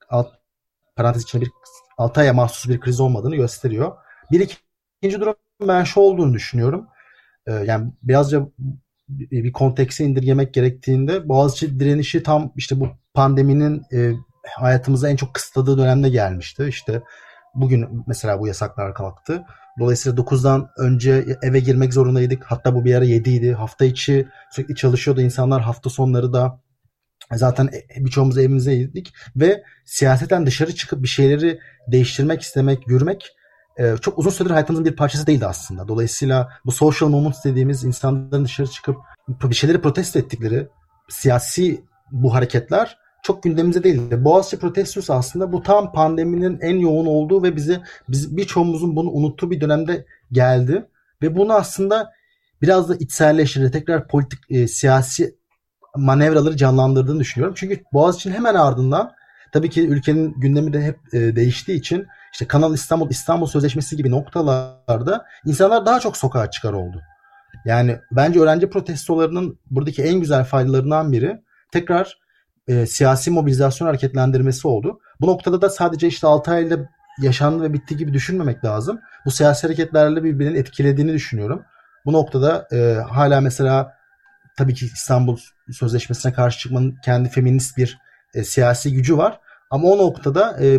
alt, 0.09 0.28
parantez 0.97 1.23
içinde 1.23 1.45
bir 1.45 1.50
6 1.99 2.21
aya 2.21 2.33
mahsus 2.33 2.69
bir 2.69 2.81
kriz 2.81 3.00
olmadığını 3.00 3.37
gösteriyor. 3.37 3.92
Bir 4.31 4.40
ikinci 5.00 5.21
durum 5.21 5.35
ben 5.61 5.85
şu 5.85 6.00
olduğunu 6.00 6.35
düşünüyorum. 6.35 6.87
Ee, 7.47 7.52
yani 7.52 7.92
birazca 8.02 8.49
bir 9.09 9.52
kontekse 9.52 10.04
indirgemek 10.04 10.54
gerektiğinde 10.54 11.28
Boğaziçi 11.28 11.81
direnişi 11.81 12.23
tam 12.23 12.52
işte 12.57 12.81
bu 12.81 12.88
pandeminin 13.14 13.83
e, 13.92 14.12
hayatımıza 14.59 15.09
en 15.09 15.16
çok 15.16 15.35
kısıtladığı 15.35 15.78
dönemde 15.78 16.09
gelmişti. 16.09 16.66
İşte 16.69 17.02
bugün 17.54 18.04
mesela 18.07 18.40
bu 18.40 18.47
yasaklar 18.47 18.95
kalktı. 18.95 19.45
Dolayısıyla 19.78 20.23
9'dan 20.23 20.69
önce 20.78 21.25
eve 21.42 21.61
girmek 21.61 21.95
zorundaydık. 21.95 22.45
Hatta 22.45 22.75
bu 22.75 22.85
bir 22.85 22.95
ara 22.95 23.04
7 23.04 23.31
idi. 23.31 23.52
Hafta 23.52 23.85
içi 23.85 24.28
sürekli 24.50 24.75
çalışıyordu 24.75 25.21
insanlar. 25.21 25.62
Hafta 25.62 25.90
sonları 25.90 26.33
da 26.33 26.61
zaten 27.38 27.70
e, 27.96 28.04
birçoğumuz 28.04 28.38
evimizdeydik. 28.38 29.14
Ve 29.36 29.62
siyaseten 29.84 30.46
dışarı 30.46 30.74
çıkıp 30.74 31.02
bir 31.02 31.08
şeyleri 31.08 31.58
değiştirmek, 31.88 32.42
istemek, 32.42 32.88
yürümek 32.88 33.36
e, 33.76 33.96
çok 34.00 34.18
uzun 34.18 34.30
süredir 34.30 34.50
hayatımızın 34.50 34.84
bir 34.84 34.96
parçası 34.96 35.26
değildi 35.26 35.46
aslında. 35.46 35.88
Dolayısıyla 35.88 36.48
bu 36.66 36.72
social 36.72 37.08
moments 37.08 37.44
dediğimiz 37.44 37.84
insanların 37.84 38.44
dışarı 38.44 38.70
çıkıp 38.70 38.96
bir 39.28 39.54
şeyleri 39.54 39.80
protesto 39.80 40.18
ettikleri 40.18 40.68
siyasi 41.08 41.84
bu 42.12 42.34
hareketler 42.34 42.98
çok 43.22 43.42
gündemimize 43.42 43.84
değildi. 43.84 44.24
Boğaziçi 44.24 44.58
protestosu 44.58 45.12
aslında 45.12 45.52
bu 45.52 45.62
tam 45.62 45.92
pandeminin 45.92 46.58
en 46.60 46.76
yoğun 46.76 47.06
olduğu 47.06 47.42
ve 47.42 47.56
bizi 47.56 47.80
biz 48.08 48.36
birçoğumuzun 48.36 48.96
bunu 48.96 49.10
unuttuğu 49.10 49.50
bir 49.50 49.60
dönemde 49.60 50.06
geldi 50.32 50.86
ve 51.22 51.36
bunu 51.36 51.52
aslında 51.52 52.12
biraz 52.62 52.88
da 52.88 52.96
içselleştirdi. 52.96 53.70
Tekrar 53.70 54.08
politik 54.08 54.38
e, 54.50 54.68
siyasi 54.68 55.36
manevraları 55.96 56.56
canlandırdığını 56.56 57.20
düşünüyorum. 57.20 57.54
Çünkü 57.58 57.84
Boğaziçi'nin 57.92 58.34
hemen 58.34 58.54
ardından 58.54 59.12
tabii 59.52 59.70
ki 59.70 59.88
ülkenin 59.88 60.40
gündemi 60.40 60.72
de 60.72 60.82
hep 60.82 61.14
e, 61.14 61.37
değiştiği 61.37 61.78
için 61.78 62.06
işte 62.32 62.46
Kanal 62.46 62.75
İstanbul, 62.75 63.11
İstanbul 63.11 63.46
Sözleşmesi 63.46 63.96
gibi 63.96 64.11
noktalarda 64.11 65.26
insanlar 65.46 65.87
daha 65.87 66.00
çok 66.00 66.16
sokağa 66.16 66.50
çıkar 66.50 66.72
oldu. 66.72 67.02
Yani 67.64 67.99
bence 68.12 68.40
öğrenci 68.40 68.70
protestolarının 68.70 69.58
buradaki 69.70 70.02
en 70.02 70.20
güzel 70.20 70.44
faydalarından 70.44 71.12
biri 71.12 71.42
tekrar 71.72 72.18
e, 72.68 72.87
siyasi 72.87 73.30
mobilizasyon 73.30 73.88
hareketlendirmesi 73.88 74.68
oldu. 74.68 75.00
Bu 75.20 75.26
noktada 75.26 75.62
da 75.62 75.70
sadece 75.70 76.06
işte 76.06 76.26
6 76.26 76.50
ayda 76.50 76.76
yaşandı 77.20 77.62
ve 77.62 77.72
bitti 77.72 77.96
gibi 77.96 78.12
düşünmemek 78.12 78.64
lazım. 78.64 79.00
Bu 79.26 79.30
siyasi 79.30 79.66
hareketlerle 79.66 80.25
birbirinin 80.25 80.54
etkilediğini 80.54 81.12
düşünüyorum. 81.12 81.62
Bu 82.06 82.12
noktada 82.12 82.68
e, 82.72 82.94
hala 83.11 83.40
mesela 83.40 83.94
tabii 84.59 84.75
ki 84.75 84.87
İstanbul 84.94 85.38
Sözleşmesi'ne 85.73 86.32
karşı 86.32 86.59
çıkmanın 86.59 86.97
kendi 87.04 87.28
feminist 87.28 87.76
bir 87.76 87.99
e, 88.35 88.44
siyasi 88.44 88.92
gücü 88.92 89.16
var. 89.16 89.40
Ama 89.71 89.88
o 89.88 89.99
noktada 89.99 90.64
e, 90.64 90.78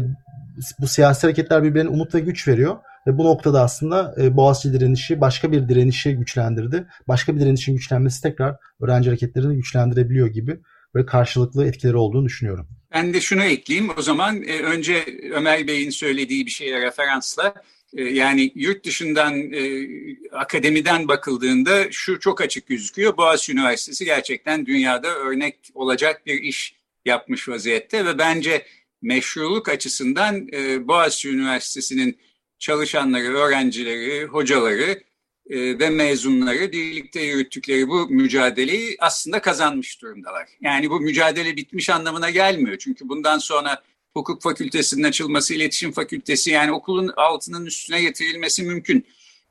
bu 0.79 0.87
siyasi 0.87 1.27
hareketler 1.27 1.63
birbirine 1.63 1.89
umut 1.89 2.15
ve 2.15 2.19
güç 2.19 2.47
veriyor. 2.47 2.77
Ve 3.07 3.17
bu 3.17 3.23
noktada 3.23 3.61
aslında 3.61 4.15
e, 4.21 4.35
Boğaziçi 4.35 4.73
direnişi 4.73 5.21
başka 5.21 5.51
bir 5.51 5.69
direnişi 5.69 6.15
güçlendirdi. 6.15 6.87
Başka 7.07 7.35
bir 7.35 7.41
direnişin 7.41 7.73
güçlenmesi 7.73 8.21
tekrar 8.21 8.55
öğrenci 8.81 9.09
hareketlerini 9.09 9.55
güçlendirebiliyor 9.55 10.27
gibi 10.27 10.59
böyle 10.93 11.05
karşılıklı 11.05 11.67
etkileri 11.67 11.97
olduğunu 11.97 12.25
düşünüyorum. 12.25 12.67
Ben 12.93 13.13
de 13.13 13.21
şunu 13.21 13.43
ekleyeyim 13.43 13.91
o 13.97 14.01
zaman. 14.01 14.43
E, 14.43 14.59
önce 14.61 15.05
Ömer 15.33 15.67
Bey'in 15.67 15.89
söylediği 15.89 16.45
bir 16.45 16.51
şeye 16.51 16.81
referansla 16.81 17.53
yani 17.93 18.51
yurt 18.55 18.85
dışından 18.85 19.53
e, 19.53 19.87
akademiden 20.31 21.07
bakıldığında 21.07 21.91
şu 21.91 22.19
çok 22.19 22.41
açık 22.41 22.67
gözüküyor. 22.67 23.17
Boğaziçi 23.17 23.51
Üniversitesi 23.51 24.05
gerçekten 24.05 24.65
dünyada 24.65 25.15
örnek 25.15 25.55
olacak 25.73 26.25
bir 26.25 26.41
iş 26.41 26.75
yapmış 27.05 27.49
vaziyette 27.49 28.05
ve 28.05 28.17
bence 28.17 28.65
meşruluk 29.01 29.69
açısından 29.69 30.47
e, 30.53 30.87
Boğaziçi 30.87 31.29
Üniversitesi'nin 31.29 32.17
çalışanları, 32.59 33.33
öğrencileri, 33.33 34.25
hocaları 34.25 35.03
e, 35.49 35.79
ve 35.79 35.89
mezunları 35.89 36.71
birlikte 36.71 37.21
yürüttükleri 37.21 37.87
bu 37.87 38.07
mücadeleyi 38.09 38.95
aslında 38.99 39.41
kazanmış 39.41 40.01
durumdalar. 40.01 40.49
Yani 40.61 40.89
bu 40.89 40.99
mücadele 40.99 41.55
bitmiş 41.55 41.89
anlamına 41.89 42.29
gelmiyor. 42.29 42.77
Çünkü 42.77 43.09
bundan 43.09 43.37
sonra 43.37 43.83
hukuk 44.13 44.41
fakültesinin 44.41 45.03
açılması, 45.03 45.53
iletişim 45.53 45.91
fakültesi 45.91 46.51
yani 46.51 46.71
okulun 46.71 47.11
altının 47.15 47.65
üstüne 47.65 48.01
getirilmesi 48.01 48.63
mümkün. 48.63 49.05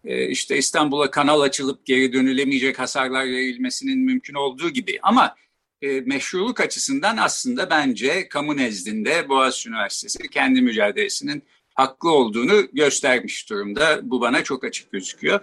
E, 0.05 0.29
işte 0.29 0.57
İstanbul'a 0.57 1.11
kanal 1.11 1.41
açılıp 1.41 1.87
geri 1.87 2.13
dönülemeyecek 2.13 2.79
hasarlar 2.79 3.25
verilmesinin 3.25 3.99
mümkün 3.99 4.35
olduğu 4.35 4.71
gibi. 4.71 4.99
Ama 5.03 5.37
e, 5.83 6.01
meşruluk 6.01 6.61
açısından 6.61 7.17
aslında 7.17 7.71
bence 7.71 8.29
kamu 8.29 8.57
nezdinde 8.57 9.29
Boğaziçi 9.29 9.69
Üniversitesi 9.69 10.29
kendi 10.29 10.63
mücadelesinin 10.63 11.43
haklı 11.75 12.11
olduğunu 12.11 12.69
göstermiş 12.73 13.51
durumda. 13.51 14.01
Bu 14.03 14.21
bana 14.21 14.45
çok 14.45 14.65
açık 14.65 14.93
gözüküyor. 14.93 15.41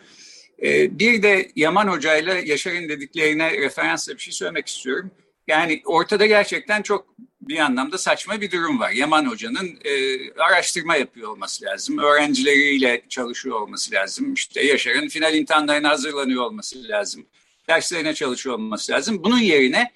E, 0.64 1.00
bir 1.00 1.24
de 1.24 1.52
Yaman 1.56 1.88
Hoca 1.88 2.18
ile 2.18 2.44
Yaşar'ın 2.46 2.90
dediklerine 2.90 3.52
referansla 3.52 4.14
bir 4.14 4.20
şey 4.20 4.34
söylemek 4.34 4.68
istiyorum. 4.68 5.12
Yani 5.48 5.82
ortada 5.86 6.26
gerçekten 6.26 6.82
çok 6.82 7.16
bir 7.42 7.60
anlamda 7.60 7.98
saçma 7.98 8.42
bir 8.42 8.52
durum 8.52 8.80
var. 8.80 8.92
Yaman 8.92 9.26
Hoca'nın 9.26 9.80
e, 9.86 9.92
araştırma 10.34 10.96
yapıyor 10.96 11.30
olması 11.30 11.66
lazım. 11.66 11.98
Öğrencileriyle 11.98 13.02
çalışıyor 13.10 13.62
olması 13.62 13.94
lazım. 13.94 14.34
İşte 14.34 14.62
Yaşar'ın 14.62 15.08
final 15.08 15.36
imtihanlarına 15.36 15.90
hazırlanıyor 15.90 16.44
olması 16.44 16.90
lazım. 16.90 17.26
Derslerine 17.68 18.14
çalışıyor 18.14 18.56
olması 18.56 18.92
lazım. 18.92 19.24
Bunun 19.24 19.40
yerine 19.40 19.92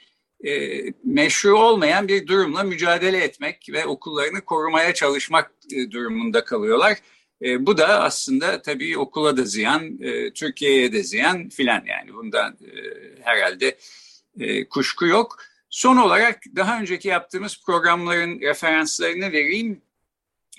e, 0.46 0.82
meşru 1.04 1.60
olmayan 1.60 2.08
bir 2.08 2.28
durumla 2.28 2.64
mücadele 2.64 3.18
etmek 3.18 3.68
ve 3.70 3.86
okullarını 3.86 4.42
korumaya 4.42 4.94
çalışmak 4.94 5.52
e, 5.76 5.92
durumunda 5.92 6.46
kalıyorlar. 6.46 6.98
E, 7.42 7.66
bu 7.66 7.78
da 7.78 8.04
aslında 8.04 8.62
tabii 8.62 8.98
okula 8.98 9.38
da 9.38 9.44
ziyan, 9.44 10.02
e, 10.02 10.34
Türkiye'ye 10.34 10.94
de 10.94 11.04
ziyan 11.04 11.50
filan 11.50 11.84
yani 11.86 12.14
bundan 12.14 12.52
e, 12.52 12.72
herhalde 13.22 13.78
e, 14.40 14.70
kuşku 14.70 15.06
yok. 15.06 15.38
Son 15.74 15.98
olarak 15.98 16.44
daha 16.56 16.80
önceki 16.80 17.08
yaptığımız 17.08 17.62
programların 17.65 18.39
referanslarını 18.39 19.32
vereyim. 19.32 19.82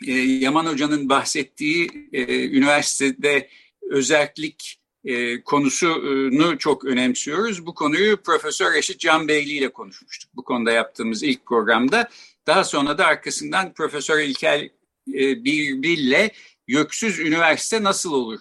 E, 0.07 0.13
Yaman 0.13 0.67
Hoca'nın 0.67 1.09
bahsettiği 1.09 2.09
e, 2.13 2.49
üniversitede 2.49 3.49
özellik 3.91 4.81
e, 5.05 5.43
konusunu 5.43 6.59
çok 6.59 6.85
önemsiyoruz. 6.85 7.67
Bu 7.67 7.75
konuyu 7.75 8.17
Profesör 8.23 8.75
Reşit 8.75 9.01
Can 9.01 9.29
Beyli 9.29 9.53
ile 9.53 9.73
konuşmuştuk 9.73 10.31
bu 10.35 10.45
konuda 10.45 10.73
yaptığımız 10.73 11.23
ilk 11.23 11.47
programda. 11.47 12.09
Daha 12.47 12.65
sonra 12.65 12.99
da 12.99 13.07
arkasından 13.07 13.73
Profesör 13.73 14.19
İlker 14.19 14.61
e, 15.09 15.45
Birbil'le 15.45 16.31
Göksüz 16.67 17.19
Üniversite 17.19 17.83
nasıl 17.83 18.13
olur 18.13 18.41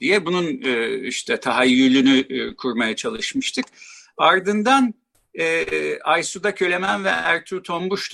diye 0.00 0.26
bunun 0.26 0.62
e, 0.64 0.98
işte 1.08 1.40
tahayyülünü 1.40 2.18
e, 2.18 2.56
kurmaya 2.56 2.96
çalışmıştık. 2.96 3.64
Ardından 4.16 4.94
e, 5.38 5.98
Aysuda 6.00 6.54
Kölemen 6.54 7.04
ve 7.04 7.08
Ertuğ 7.08 7.62
Tombuş 7.62 8.12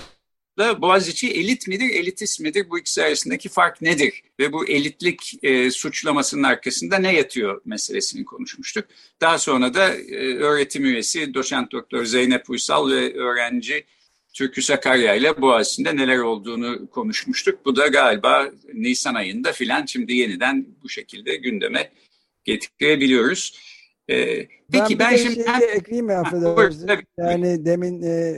da 0.58 0.82
Boğaziçi 0.82 1.30
elit 1.30 1.68
midir, 1.68 1.90
elitist 1.90 2.40
midir? 2.40 2.70
Bu 2.70 2.78
ikisi 2.78 3.02
arasındaki 3.02 3.48
fark 3.48 3.82
nedir? 3.82 4.22
Ve 4.40 4.52
bu 4.52 4.66
elitlik 4.66 5.34
e, 5.42 5.70
suçlamasının 5.70 6.42
arkasında 6.42 6.98
ne 6.98 7.16
yatıyor 7.16 7.60
meselesini 7.64 8.24
konuşmuştuk. 8.24 8.84
Daha 9.20 9.38
sonra 9.38 9.74
da 9.74 9.94
e, 9.94 10.36
öğretim 10.36 10.84
üyesi 10.84 11.34
doçent 11.34 11.72
doktor 11.72 12.04
Zeynep 12.04 12.50
Uysal 12.50 12.90
ve 12.90 13.14
öğrenci 13.14 13.84
Türkü 14.32 14.62
Sakarya 14.62 15.14
ile 15.14 15.40
Boğaziçi'nde 15.40 15.96
neler 15.96 16.18
olduğunu 16.18 16.90
konuşmuştuk. 16.90 17.64
Bu 17.64 17.76
da 17.76 17.86
galiba 17.86 18.50
Nisan 18.74 19.14
ayında 19.14 19.52
filan 19.52 19.86
şimdi 19.86 20.12
yeniden 20.12 20.66
bu 20.82 20.88
şekilde 20.88 21.36
gündeme 21.36 21.92
getirebiliyoruz. 22.44 23.58
Ee, 24.10 24.48
peki 24.72 24.98
ben, 24.98 25.10
ben 25.10 25.16
şimdi... 25.16 25.34
Şey 25.34 25.72
ekleyeyim 25.74 26.06
mi 26.06 26.14
affedersiniz? 26.14 26.86
Yani 27.18 27.64
demin 27.64 28.02
e, 28.02 28.36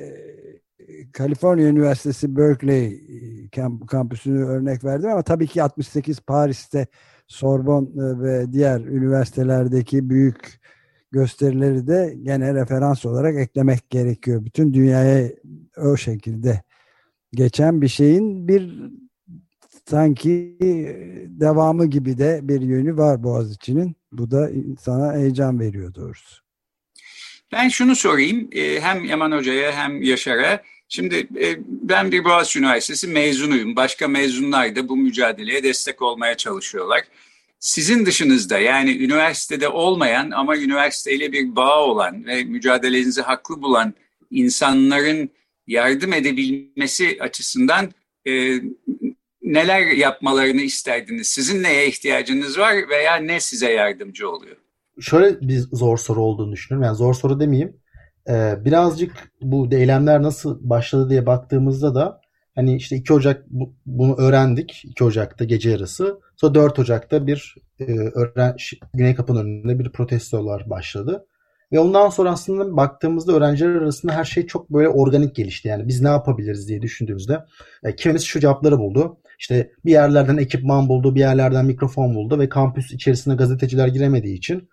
Kaliforniya 1.13 1.69
Üniversitesi 1.69 2.37
Berkeley 2.37 2.87
e, 2.87 3.49
kamp, 3.49 3.89
kampüsünü 3.89 4.45
örnek 4.45 4.85
verdim 4.85 5.11
ama 5.11 5.23
tabii 5.23 5.47
ki 5.47 5.63
68 5.63 6.21
Paris'te 6.21 6.87
Sorbon 7.27 7.85
e, 7.85 8.23
ve 8.23 8.53
diğer 8.53 8.81
üniversitelerdeki 8.81 10.11
büyük 10.11 10.61
gösterileri 11.13 11.87
de 11.87 12.15
gene 12.23 12.55
referans 12.55 13.07
olarak 13.07 13.37
eklemek 13.37 13.91
gerekiyor. 13.91 14.45
Bütün 14.45 14.75
dünyaya 14.75 15.31
o 15.77 15.97
şekilde 15.97 16.63
geçen 17.33 17.83
bir 17.83 17.89
şeyin 17.89 18.49
bir 18.49 18.91
sanki 19.91 20.57
devamı 21.41 21.87
gibi 21.87 22.19
de 22.19 22.41
bir 22.43 22.61
yönü 22.61 22.97
var 22.97 23.23
Boğaziçi'nin. 23.23 23.97
Bu 24.13 24.31
da 24.31 24.51
sana 24.81 25.15
heyecan 25.15 25.61
veriyor 25.61 25.95
doğrusu. 25.95 26.37
Ben 27.53 27.69
şunu 27.69 27.97
sorayım 27.97 28.49
e, 28.53 28.81
hem 28.81 29.05
Yaman 29.05 29.33
Hoca'ya 29.33 29.73
hem 29.73 30.03
Yaşar'a. 30.03 30.63
Şimdi 30.89 31.27
e, 31.41 31.59
ben 31.67 32.13
bir 32.13 32.25
Boğaziçi 32.25 32.59
Üniversitesi 32.59 33.09
mezunuyum. 33.09 33.77
Başka 33.77 34.09
mezunlar 34.09 34.77
da 34.77 34.89
bu 34.89 34.97
mücadeleye 34.97 35.63
destek 35.63 36.03
olmaya 36.03 36.37
çalışıyorlar. 36.37 37.03
Sizin 37.59 38.07
dışınızda 38.07 38.59
yani 38.59 39.05
üniversitede 39.05 39.69
olmayan 39.69 40.31
ama 40.31 40.57
üniversiteyle 40.57 41.33
bir 41.33 41.57
bağ 41.57 41.85
olan 41.85 42.27
ve 42.27 42.45
mücadelenizi 42.45 43.23
haklı 43.23 43.63
bulan 43.63 43.95
insanların 44.31 45.31
yardım 45.67 46.13
edebilmesi 46.13 47.19
açısından 47.21 47.91
e, 48.27 48.61
neler 49.53 49.87
yapmalarını 49.87 50.61
isterdiniz? 50.61 51.27
Sizin 51.27 51.63
neye 51.63 51.89
ihtiyacınız 51.89 52.59
var 52.59 52.75
veya 52.91 53.17
ne 53.17 53.41
size 53.41 53.73
yardımcı 53.73 54.31
oluyor? 54.31 54.57
Şöyle 55.01 55.41
bir 55.41 55.59
zor 55.59 55.99
soru 55.99 56.23
olduğunu 56.23 56.53
düşünüyorum. 56.53 56.87
Yani 56.87 56.97
zor 56.97 57.15
soru 57.15 57.41
demeyeyim. 57.41 57.77
Ee, 58.29 58.55
birazcık 58.65 59.13
bu 59.43 59.69
eylemler 59.73 60.23
nasıl 60.23 60.71
başladı 60.71 61.11
diye 61.11 61.27
baktığımızda 61.27 61.95
da 61.95 62.21
hani 62.55 62.77
işte 62.77 62.97
2 62.97 63.13
Ocak 63.13 63.51
bu, 63.51 63.75
bunu 63.87 64.17
öğrendik. 64.17 64.85
2 64.85 65.05
Ocak'ta 65.05 65.45
gece 65.45 65.71
yarısı. 65.71 66.21
Sonra 66.37 66.55
4 66.55 66.79
Ocak'ta 66.79 67.27
bir 67.27 67.55
e, 67.81 67.85
öğren 67.95 68.57
Güney 68.95 69.15
Kapı'nın 69.15 69.45
önünde 69.45 69.79
bir 69.79 69.93
protestolar 69.93 70.71
başladı. 70.71 71.27
Ve 71.73 71.79
ondan 71.79 72.09
sonra 72.09 72.31
aslında 72.31 72.77
baktığımızda 72.77 73.33
öğrenciler 73.33 73.71
arasında 73.71 74.13
her 74.13 74.25
şey 74.25 74.47
çok 74.47 74.71
böyle 74.71 74.89
organik 74.89 75.35
gelişti. 75.35 75.69
Yani 75.69 75.89
biz 75.89 76.01
ne 76.01 76.09
yapabiliriz 76.09 76.69
diye 76.69 76.83
düşündüğümüzde 76.83 77.45
e, 77.85 77.97
kimimiz 77.97 78.23
şu 78.23 78.41
cevapları 78.41 78.79
buldu. 78.79 79.19
İşte 79.41 79.73
bir 79.85 79.91
yerlerden 79.91 80.37
ekipman 80.37 80.89
buldu, 80.89 81.15
bir 81.15 81.21
yerlerden 81.21 81.67
mikrofon 81.67 82.15
buldu 82.15 82.39
ve 82.39 82.49
kampüs 82.49 82.93
içerisine 82.93 83.35
gazeteciler 83.35 83.89
giremediği 83.89 84.37
için 84.37 84.69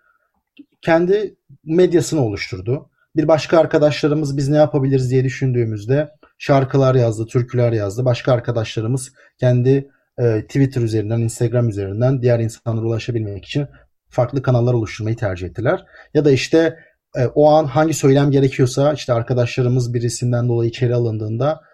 kendi 0.82 1.36
medyasını 1.64 2.24
oluşturdu. 2.24 2.90
Bir 3.16 3.28
başka 3.28 3.58
arkadaşlarımız 3.58 4.36
biz 4.36 4.48
ne 4.48 4.56
yapabiliriz 4.56 5.10
diye 5.10 5.24
düşündüğümüzde 5.24 6.08
şarkılar 6.38 6.94
yazdı, 6.94 7.26
türküler 7.26 7.72
yazdı. 7.72 8.04
Başka 8.04 8.32
arkadaşlarımız 8.32 9.12
kendi 9.40 9.90
e, 10.18 10.42
Twitter 10.42 10.82
üzerinden, 10.82 11.20
Instagram 11.20 11.68
üzerinden 11.68 12.22
diğer 12.22 12.40
insanlara 12.40 12.86
ulaşabilmek 12.86 13.44
için 13.44 13.66
farklı 14.08 14.42
kanallar 14.42 14.74
oluşturmayı 14.74 15.16
tercih 15.16 15.46
ettiler. 15.46 15.84
Ya 16.14 16.24
da 16.24 16.30
işte 16.30 16.76
e, 17.16 17.26
o 17.26 17.50
an 17.50 17.64
hangi 17.64 17.94
söylem 17.94 18.30
gerekiyorsa 18.30 18.92
işte 18.92 19.12
arkadaşlarımız 19.12 19.94
birisinden 19.94 20.48
dolayı 20.48 20.70
içeri 20.70 20.94
alındığında 20.94 21.67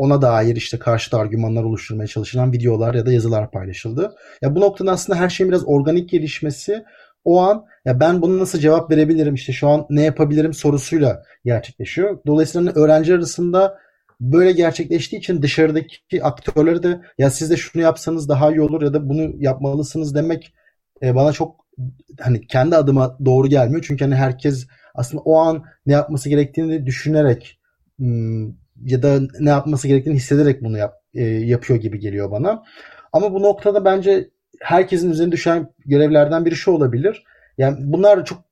ona 0.00 0.22
dair 0.22 0.56
işte 0.56 0.78
karşıt 0.78 1.14
argümanlar 1.14 1.62
oluşturmaya 1.62 2.06
çalışılan 2.06 2.52
videolar 2.52 2.94
ya 2.94 3.06
da 3.06 3.12
yazılar 3.12 3.50
paylaşıldı. 3.50 4.14
Ya 4.42 4.54
bu 4.54 4.60
noktada 4.60 4.92
aslında 4.92 5.18
her 5.18 5.28
şeyin 5.28 5.52
biraz 5.52 5.68
organik 5.68 6.10
gelişmesi 6.10 6.84
o 7.24 7.40
an 7.40 7.64
ya 7.84 8.00
ben 8.00 8.22
bunu 8.22 8.38
nasıl 8.38 8.58
cevap 8.58 8.90
verebilirim 8.90 9.34
işte 9.34 9.52
şu 9.52 9.68
an 9.68 9.86
ne 9.90 10.02
yapabilirim 10.02 10.54
sorusuyla 10.54 11.22
gerçekleşiyor. 11.44 12.18
Dolayısıyla 12.26 12.66
hani 12.66 12.84
öğrenci 12.84 13.14
arasında 13.14 13.78
böyle 14.20 14.52
gerçekleştiği 14.52 15.18
için 15.18 15.42
dışarıdaki 15.42 16.24
aktörleri 16.24 16.82
de 16.82 17.00
ya 17.18 17.30
siz 17.30 17.50
de 17.50 17.56
şunu 17.56 17.82
yapsanız 17.82 18.28
daha 18.28 18.50
iyi 18.50 18.60
olur 18.60 18.82
ya 18.82 18.92
da 18.92 19.08
bunu 19.08 19.32
yapmalısınız 19.38 20.14
demek 20.14 20.54
e, 21.02 21.14
bana 21.14 21.32
çok 21.32 21.66
hani 22.20 22.46
kendi 22.46 22.76
adıma 22.76 23.18
doğru 23.24 23.48
gelmiyor. 23.48 23.84
Çünkü 23.88 24.04
hani 24.04 24.14
herkes 24.14 24.66
aslında 24.94 25.22
o 25.22 25.36
an 25.36 25.64
ne 25.86 25.92
yapması 25.92 26.28
gerektiğini 26.28 26.86
düşünerek 26.86 27.60
ya 28.84 29.02
da 29.02 29.20
ne 29.40 29.50
yapması 29.50 29.88
gerektiğini 29.88 30.16
hissederek 30.16 30.62
bunu 30.62 30.78
yap, 30.78 30.94
e, 31.14 31.24
yapıyor 31.24 31.80
gibi 31.80 31.98
geliyor 31.98 32.30
bana. 32.30 32.62
Ama 33.12 33.32
bu 33.32 33.42
noktada 33.42 33.84
bence 33.84 34.30
herkesin 34.60 35.10
üzerine 35.10 35.32
düşen 35.32 35.72
görevlerden 35.86 36.44
biri 36.44 36.56
şu 36.56 36.70
olabilir. 36.70 37.24
Yani 37.58 37.76
bunlar 37.80 38.24
çok 38.24 38.44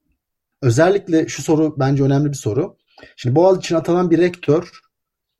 özellikle 0.62 1.29
şu 1.29 1.43
soru 1.43 1.75
bence 1.79 2.03
önemli 2.03 2.29
bir 2.29 2.37
soru. 2.37 2.77
Şimdi 3.17 3.37
Boğaz 3.37 3.59
için 3.59 3.75
atanan 3.75 4.11
bir 4.11 4.19
rektör 4.19 4.71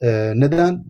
e, 0.03 0.33
neden 0.35 0.85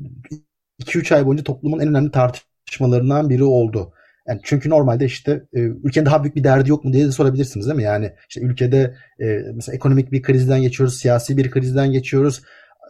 2-3 0.83 1.15
ay 1.15 1.27
boyunca 1.27 1.45
toplumun 1.45 1.79
en 1.79 1.89
önemli 1.89 2.11
tartışmalarından 2.11 3.31
biri 3.31 3.45
oldu. 3.45 3.93
Yani 4.29 4.41
çünkü 4.43 4.71
normalde 4.71 5.05
işte 5.05 5.43
e, 5.55 5.61
ülkenin 5.61 6.07
daha 6.07 6.23
büyük 6.23 6.37
bir 6.37 6.45
derdi 6.45 6.71
yok 6.71 6.85
mu 6.85 6.93
diye 6.93 7.07
de 7.07 7.13
sorabilirsiniz 7.13 7.67
değil 7.67 7.77
mi? 7.77 7.83
Yani 7.83 8.13
işte 8.29 8.41
ülkede 8.41 8.97
e, 9.21 9.25
mesela 9.55 9.77
ekonomik 9.77 10.13
bir 10.13 10.23
krizden 10.23 10.63
geçiyoruz, 10.63 10.99
siyasi 10.99 11.37
bir 11.37 11.51
krizden 11.51 11.93
geçiyoruz. 11.93 12.43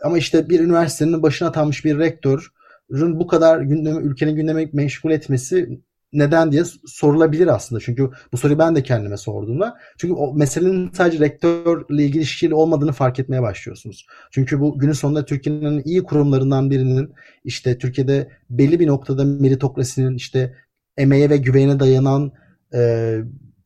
Ama 0.05 0.19
işte 0.19 0.49
bir 0.49 0.61
üniversitenin 0.61 1.23
başına 1.23 1.49
atanmış 1.49 1.85
bir 1.85 1.99
rektörün 1.99 3.21
bu 3.21 3.27
kadar 3.27 3.61
gündemi, 3.61 4.07
ülkenin 4.07 4.37
gündemi 4.37 4.71
meşgul 4.73 5.11
etmesi 5.11 5.81
neden 6.13 6.53
diye 6.53 6.63
sorulabilir 6.87 7.47
aslında. 7.47 7.81
Çünkü 7.81 8.11
bu 8.33 8.37
soruyu 8.37 8.59
ben 8.59 8.77
de 8.77 8.83
kendime 8.83 9.17
sorduğumda. 9.17 9.79
Çünkü 9.99 10.15
o 10.15 10.35
meselenin 10.35 10.91
sadece 10.93 11.19
rektörle 11.19 12.05
ilgili 12.05 12.19
ilişkili 12.19 12.55
olmadığını 12.55 12.93
fark 12.93 13.19
etmeye 13.19 13.43
başlıyorsunuz. 13.43 14.07
Çünkü 14.31 14.61
bu 14.61 14.79
günün 14.79 14.93
sonunda 14.93 15.25
Türkiye'nin 15.25 15.83
iyi 15.85 16.03
kurumlarından 16.03 16.71
birinin 16.71 17.13
işte 17.45 17.79
Türkiye'de 17.79 18.29
belli 18.51 18.81
bir 18.81 18.87
noktada 18.87 19.25
meritokrasinin 19.25 20.15
işte 20.15 20.55
emeğe 20.97 21.31
ve 21.31 21.37
güvene 21.37 21.81
dayanan 21.81 22.33
e, 22.75 23.15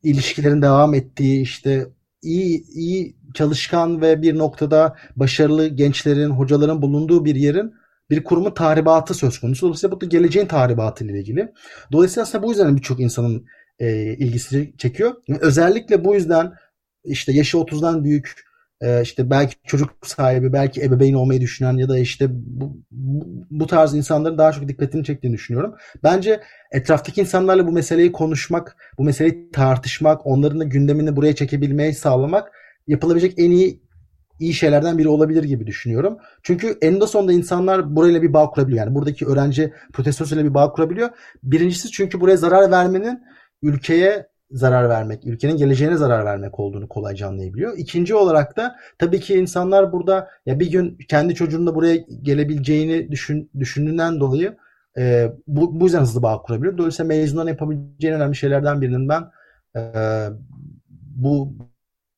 ilişkilerin 0.02 0.62
devam 0.62 0.94
ettiği 0.94 1.42
işte 1.42 1.86
iyi 2.22 2.64
iyi 2.68 3.16
çalışkan 3.34 4.00
ve 4.00 4.22
bir 4.22 4.38
noktada 4.38 4.96
başarılı 5.16 5.68
gençlerin, 5.68 6.30
hocaların 6.30 6.82
bulunduğu 6.82 7.24
bir 7.24 7.34
yerin 7.34 7.72
bir 8.10 8.24
kurumun 8.24 8.50
tahribatı 8.50 9.14
söz 9.14 9.38
konusu. 9.38 9.66
Dolayısıyla 9.66 9.96
bu 9.96 10.00
da 10.00 10.06
geleceğin 10.06 10.46
tahribatı 10.46 11.04
ile 11.04 11.18
ilgili. 11.20 11.52
Dolayısıyla 11.92 12.22
aslında 12.22 12.44
bu 12.44 12.50
yüzden 12.50 12.76
birçok 12.76 13.00
insanın 13.00 13.46
e, 13.78 14.16
ilgisini 14.16 14.76
çekiyor. 14.78 15.14
Özellikle 15.40 16.04
bu 16.04 16.14
yüzden 16.14 16.52
işte 17.04 17.32
yaşı 17.32 17.56
30'dan 17.56 18.04
büyük 18.04 18.44
e, 18.82 19.02
işte 19.02 19.30
belki 19.30 19.54
çocuk 19.66 19.90
sahibi, 20.02 20.52
belki 20.52 20.82
ebeveyn 20.82 21.14
olmayı 21.14 21.40
düşünen 21.40 21.76
ya 21.76 21.88
da 21.88 21.98
işte 21.98 22.26
bu, 22.30 22.76
bu, 22.90 23.26
bu 23.50 23.66
tarz 23.66 23.94
insanların 23.94 24.38
daha 24.38 24.52
çok 24.52 24.68
dikkatini 24.68 25.04
çektiğini 25.04 25.34
düşünüyorum. 25.34 25.74
Bence 26.02 26.40
etraftaki 26.72 27.20
insanlarla 27.20 27.66
bu 27.66 27.72
meseleyi 27.72 28.12
konuşmak, 28.12 28.76
bu 28.98 29.04
meseleyi 29.04 29.50
tartışmak, 29.50 30.26
onların 30.26 30.60
da 30.60 30.64
gündemini 30.64 31.16
buraya 31.16 31.34
çekebilmeyi 31.34 31.94
sağlamak 31.94 32.52
yapılabilecek 32.86 33.34
en 33.38 33.50
iyi 33.50 33.82
iyi 34.38 34.54
şeylerden 34.54 34.98
biri 34.98 35.08
olabilir 35.08 35.44
gibi 35.44 35.66
düşünüyorum. 35.66 36.18
Çünkü 36.42 36.78
eninde 36.82 37.06
sonunda 37.06 37.32
insanlar 37.32 37.96
burayla 37.96 38.22
bir 38.22 38.32
bağ 38.32 38.50
kurabiliyor. 38.50 38.86
Yani 38.86 38.94
buradaki 38.94 39.26
öğrenci 39.26 39.72
protestosuyla 39.92 40.44
bir 40.44 40.54
bağ 40.54 40.72
kurabiliyor. 40.72 41.10
Birincisi 41.42 41.90
çünkü 41.90 42.20
buraya 42.20 42.36
zarar 42.36 42.70
vermenin 42.70 43.22
ülkeye 43.62 44.31
zarar 44.52 44.88
vermek, 44.88 45.26
ülkenin 45.26 45.56
geleceğine 45.56 45.96
zarar 45.96 46.24
vermek 46.24 46.60
olduğunu 46.60 46.88
kolayca 46.88 47.28
anlayabiliyor. 47.28 47.78
İkinci 47.78 48.14
olarak 48.14 48.56
da 48.56 48.76
tabii 48.98 49.20
ki 49.20 49.34
insanlar 49.34 49.92
burada 49.92 50.28
ya 50.46 50.60
bir 50.60 50.70
gün 50.70 50.98
kendi 51.08 51.34
çocuğunun 51.34 51.66
da 51.66 51.74
buraya 51.74 51.96
gelebileceğini 52.22 53.10
düşün, 53.10 53.50
düşündüğünden 53.58 54.20
dolayı 54.20 54.56
e, 54.98 55.32
bu, 55.46 55.80
bu 55.80 55.84
yüzden 55.84 56.00
hızlı 56.00 56.22
bağ 56.22 56.42
kurabiliyor. 56.42 56.78
Dolayısıyla 56.78 57.08
mezunların 57.08 57.48
yapabileceği 57.48 58.14
önemli 58.14 58.36
şeylerden 58.36 58.80
birinin 58.80 59.08
ben 59.08 59.30
e, 59.76 59.82
bu 61.16 61.52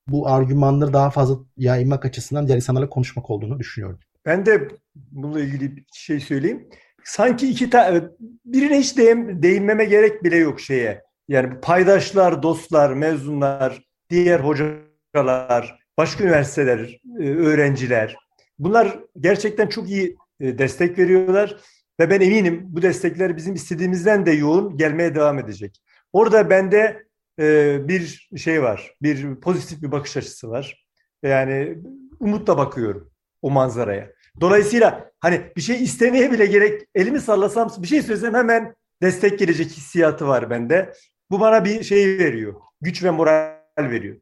bu 0.09 0.29
argümanları 0.29 0.93
daha 0.93 1.11
fazla 1.11 1.37
yaymak 1.57 2.05
açısından 2.05 2.47
diğer 2.47 2.57
insanlarla 2.57 2.89
konuşmak 2.89 3.31
olduğunu 3.31 3.59
düşünüyorum. 3.59 3.99
Ben 4.27 4.47
de 4.47 4.69
bununla 4.95 5.41
ilgili 5.41 5.77
bir 5.77 5.85
şey 5.93 6.21
söyleyeyim. 6.21 6.69
Sanki 7.05 7.51
iki 7.51 7.71
tane 7.71 8.03
birine 8.45 8.79
hiç 8.79 8.99
değin, 8.99 9.43
değinmeme 9.43 9.85
gerek 9.85 10.25
bile 10.25 10.37
yok 10.37 10.61
şeye. 10.61 11.03
Yani 11.29 11.61
paydaşlar, 11.61 12.43
dostlar, 12.43 12.93
mezunlar, 12.93 13.83
diğer 14.11 14.41
hocalar, 14.41 15.79
başka 15.99 16.25
üniversiteler, 16.25 17.01
e, 17.21 17.29
öğrenciler. 17.29 18.17
Bunlar 18.59 18.99
gerçekten 19.21 19.67
çok 19.67 19.91
iyi 19.91 20.17
e, 20.41 20.59
destek 20.59 20.99
veriyorlar 20.99 21.57
ve 22.01 22.11
ben 22.11 22.21
eminim 22.21 22.63
bu 22.65 22.83
destekler 22.83 23.37
bizim 23.37 23.55
istediğimizden 23.55 24.27
de 24.27 24.31
yoğun 24.31 24.77
gelmeye 24.77 25.15
devam 25.15 25.39
edecek. 25.39 25.81
Orada 26.13 26.51
bende 26.51 27.03
e, 27.41 27.79
bir 27.89 28.29
şey 28.37 28.63
var, 28.63 28.95
bir 29.03 29.41
pozitif 29.41 29.83
bir 29.83 29.93
bakış 29.93 30.17
açısı 30.17 30.51
var. 30.51 30.87
Yani 31.23 31.79
umutla 32.21 32.59
bakıyorum 32.59 33.11
o 33.43 33.51
manzaraya. 33.51 34.11
Dolayısıyla 34.41 35.11
hani 35.21 35.41
bir 35.57 35.63
şey 35.63 35.83
istemeye 35.83 36.33
bile 36.33 36.47
gerek 36.47 36.83
elimi 36.95 37.21
sallasam 37.21 37.71
bir 37.79 37.87
şey 37.87 38.03
söylesem 38.03 38.35
hemen 38.35 38.75
destek 39.03 39.39
gelecek 39.39 39.67
hissiyatı 39.67 40.29
var 40.29 40.51
bende. 40.51 40.93
Bu 41.31 41.41
bana 41.41 41.65
bir 41.65 41.83
şey 41.83 42.19
veriyor. 42.19 42.55
Güç 42.81 43.03
ve 43.05 43.11
moral 43.11 43.55
veriyor. 43.79 44.21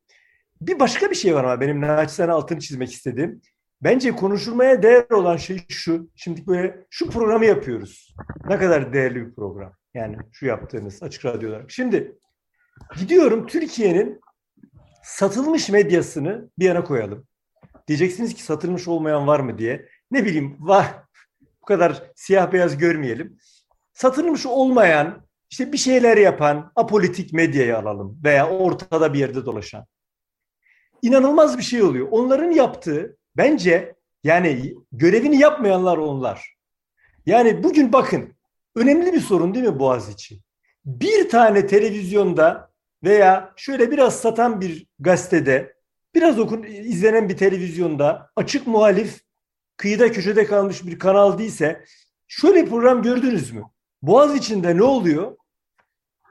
Bir 0.60 0.80
başka 0.80 1.10
bir 1.10 1.14
şey 1.14 1.34
var 1.34 1.44
ama 1.44 1.60
benim 1.60 1.80
naçizane 1.80 2.32
altını 2.32 2.60
çizmek 2.60 2.92
istediğim. 2.92 3.42
Bence 3.82 4.12
konuşulmaya 4.12 4.82
değer 4.82 5.10
olan 5.10 5.36
şey 5.36 5.60
şu. 5.68 6.10
Şimdi 6.16 6.46
böyle 6.46 6.86
şu 6.90 7.10
programı 7.10 7.44
yapıyoruz. 7.44 8.14
Ne 8.48 8.58
kadar 8.58 8.92
değerli 8.92 9.26
bir 9.26 9.34
program. 9.34 9.72
Yani 9.94 10.16
şu 10.32 10.46
yaptığınız 10.46 11.02
açık 11.02 11.24
radyo 11.24 11.48
olarak. 11.48 11.70
Şimdi 11.70 12.18
gidiyorum 12.98 13.46
Türkiye'nin 13.46 14.20
satılmış 15.02 15.68
medyasını 15.68 16.50
bir 16.58 16.64
yana 16.64 16.84
koyalım. 16.84 17.26
Diyeceksiniz 17.88 18.34
ki 18.34 18.42
satılmış 18.42 18.88
olmayan 18.88 19.26
var 19.26 19.40
mı 19.40 19.58
diye. 19.58 19.88
Ne 20.10 20.24
bileyim 20.24 20.56
var. 20.60 20.86
Bu 21.62 21.66
kadar 21.66 22.02
siyah 22.14 22.52
beyaz 22.52 22.78
görmeyelim. 22.78 23.38
Satılmış 23.92 24.46
olmayan 24.46 25.26
işte 25.52 25.72
bir 25.72 25.78
şeyler 25.78 26.16
yapan 26.16 26.72
apolitik 26.76 27.32
medyayı 27.32 27.78
alalım 27.78 28.20
veya 28.24 28.50
ortada 28.50 29.12
bir 29.12 29.18
yerde 29.18 29.46
dolaşan. 29.46 29.86
İnanılmaz 31.02 31.58
bir 31.58 31.62
şey 31.62 31.82
oluyor. 31.82 32.08
Onların 32.10 32.50
yaptığı 32.50 33.16
bence 33.36 33.94
yani 34.24 34.74
görevini 34.92 35.36
yapmayanlar 35.38 35.96
onlar. 35.96 36.56
Yani 37.26 37.62
bugün 37.62 37.92
bakın 37.92 38.34
önemli 38.76 39.12
bir 39.12 39.20
sorun 39.20 39.54
değil 39.54 39.66
mi 39.66 39.78
Boğaziçi? 39.78 40.40
Bir 40.84 41.28
tane 41.28 41.66
televizyonda 41.66 42.70
veya 43.04 43.52
şöyle 43.56 43.90
biraz 43.90 44.20
satan 44.20 44.60
bir 44.60 44.86
gazetede, 44.98 45.74
biraz 46.14 46.38
okun 46.38 46.62
izlenen 46.62 47.28
bir 47.28 47.36
televizyonda 47.36 48.30
açık 48.36 48.66
muhalif 48.66 49.20
kıyıda 49.76 50.12
köşede 50.12 50.44
kalmış 50.44 50.86
bir 50.86 50.98
kanal 50.98 51.38
değilse 51.38 51.84
şöyle 52.28 52.64
bir 52.64 52.70
program 52.70 53.02
gördünüz 53.02 53.50
mü? 53.50 53.62
Boğaz 54.02 54.36
içinde 54.36 54.76
ne 54.76 54.82
oluyor? 54.82 55.36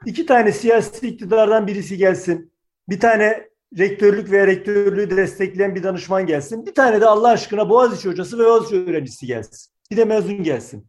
İki 0.06 0.26
tane 0.26 0.52
siyasi 0.52 1.08
iktidardan 1.08 1.66
birisi 1.66 1.96
gelsin. 1.96 2.52
Bir 2.88 3.00
tane 3.00 3.48
rektörlük 3.78 4.30
veya 4.30 4.46
rektörlüğü 4.46 5.16
destekleyen 5.16 5.74
bir 5.74 5.82
danışman 5.82 6.26
gelsin. 6.26 6.66
Bir 6.66 6.74
tane 6.74 7.00
de 7.00 7.06
Allah 7.06 7.28
aşkına 7.28 7.68
Boğaziçi 7.68 8.08
hocası 8.08 8.38
ve 8.38 8.44
Boğaziçi 8.44 8.76
öğrencisi 8.76 9.26
gelsin. 9.26 9.72
Bir 9.90 9.96
de 9.96 10.04
mezun 10.04 10.42
gelsin. 10.42 10.86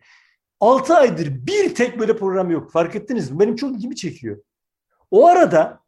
6 0.60 0.94
aydır 0.94 1.48
bir 1.48 1.76
tek 1.76 2.00
böyle 2.00 2.18
program 2.18 2.52
yok. 2.52 2.72
Fark 2.72 2.96
ettiniz 2.96 3.32
mi? 3.32 3.40
Benim 3.40 3.56
çok 3.56 3.76
ilgimi 3.76 3.96
çekiyor. 3.96 4.38
O 5.12 5.28
arada 5.28 5.80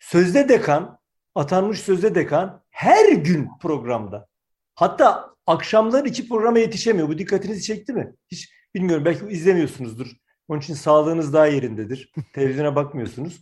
sözde 0.00 0.48
dekan, 0.48 0.98
atanmış 1.34 1.80
sözde 1.80 2.14
dekan 2.14 2.62
her 2.70 3.12
gün 3.12 3.48
programda. 3.60 4.28
Hatta 4.74 5.34
akşamları 5.46 6.08
iki 6.08 6.28
programa 6.28 6.58
yetişemiyor. 6.58 7.08
Bu 7.08 7.18
dikkatinizi 7.18 7.62
çekti 7.62 7.92
mi? 7.92 8.14
Hiç 8.28 8.52
bilmiyorum. 8.74 9.04
Belki 9.04 9.26
izlemiyorsunuzdur. 9.26 10.16
Onun 10.52 10.60
için 10.60 10.74
sağlığınız 10.74 11.32
daha 11.32 11.46
yerindedir. 11.46 12.12
Televizyona 12.32 12.76
bakmıyorsunuz. 12.76 13.40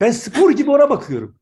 Ben 0.00 0.10
spor 0.10 0.50
gibi 0.50 0.70
ona 0.70 0.90
bakıyorum. 0.90 1.36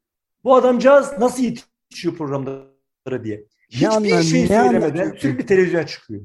Bu 0.45 0.55
adamcağız 0.55 1.13
nasıl 1.19 1.43
yetişiyor 1.43 2.17
programlara 2.17 3.25
diye. 3.25 3.45
Hiçbir 3.71 4.03
ne 4.03 4.23
şey 4.23 4.47
söylemeden 4.47 5.15
sürekli 5.19 5.47
televizyona 5.47 5.87
çıkıyor. 5.87 6.21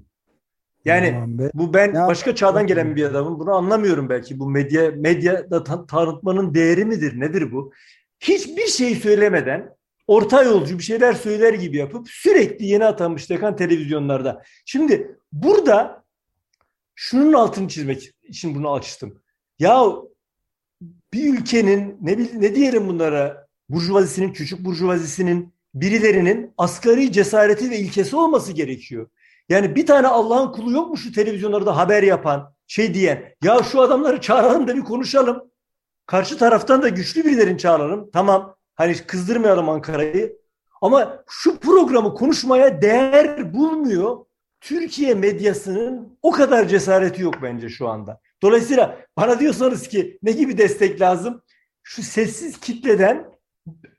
Yani 0.86 1.38
bu 1.54 1.74
ben 1.74 1.94
başka 1.94 2.36
çağdan 2.36 2.68
gelen 2.68 2.96
bir 2.96 3.04
adamım. 3.04 3.40
Bunu 3.40 3.54
anlamıyorum 3.54 4.10
belki. 4.10 4.40
Bu 4.40 4.50
medya 4.50 4.92
medyada 4.96 5.64
ta- 5.64 5.86
tanıtmanın 5.86 6.54
değeri 6.54 6.86
midir? 6.86 7.20
Nedir 7.20 7.52
bu? 7.52 7.72
Hiçbir 8.20 8.68
şey 8.68 8.96
söylemeden 8.96 9.76
orta 10.08 10.44
yolcu 10.44 10.78
bir 10.78 10.84
şeyler 10.84 11.14
söyler 11.14 11.54
gibi 11.54 11.78
yapıp 11.78 12.10
sürekli 12.10 12.66
yeni 12.66 12.86
atanmış 12.86 13.30
dekan 13.30 13.56
televizyonlarda. 13.56 14.44
Şimdi 14.66 15.18
burada 15.32 16.03
şunun 16.96 17.34
altını 17.34 17.68
çizmek 17.68 18.12
için 18.24 18.56
bunu 18.56 18.74
açtım. 18.74 19.22
Ya 19.60 19.86
bir 21.14 21.34
ülkenin 21.34 21.98
ne 22.02 22.18
ne 22.34 22.56
diyelim 22.56 22.88
bunlara 22.88 23.48
burjuvazisinin 23.70 24.34
küçük 24.34 24.66
burjuvazisinin 24.66 25.54
birilerinin 25.74 26.54
asgari 26.58 27.12
cesareti 27.12 27.72
ve 27.72 27.78
ilkesi 27.80 28.16
olması 28.16 28.52
gerekiyor. 28.52 29.08
Yani 29.50 29.76
bir 29.76 29.86
tane 29.86 30.08
Allah'ın 30.08 30.52
kulu 30.52 30.72
yok 30.72 30.90
mu 30.90 30.98
şu 30.98 31.12
televizyonlarda 31.12 31.78
haber 31.78 32.04
yapan, 32.04 32.54
şey 32.68 32.94
diyen, 32.94 33.36
ya 33.44 33.64
şu 33.64 33.82
adamları 33.82 34.22
çağıralım 34.22 34.68
da 34.68 34.76
bir 34.76 34.82
konuşalım. 34.82 35.44
Karşı 36.06 36.38
taraftan 36.38 36.82
da 36.82 36.90
güçlü 36.90 37.26
birilerini 37.26 37.58
çağıralım. 37.58 38.10
Tamam, 38.14 38.56
hani 38.76 38.96
kızdırmayalım 38.96 39.70
Ankara'yı. 39.70 40.38
Ama 40.82 41.24
şu 41.30 41.60
programı 41.60 42.14
konuşmaya 42.14 42.82
değer 42.82 43.54
bulmuyor. 43.54 44.26
Türkiye 44.64 45.14
medyasının 45.14 46.18
o 46.22 46.32
kadar 46.32 46.68
cesareti 46.68 47.22
yok 47.22 47.36
bence 47.42 47.70
şu 47.70 47.88
anda. 47.88 48.20
Dolayısıyla 48.42 49.00
bana 49.18 49.40
diyorsanız 49.40 49.88
ki 49.88 50.20
ne 50.24 50.32
gibi 50.32 50.58
destek 50.58 51.02
lazım? 51.02 51.42
Şu 51.84 52.04
sessiz 52.04 52.60
kitleden 52.60 53.26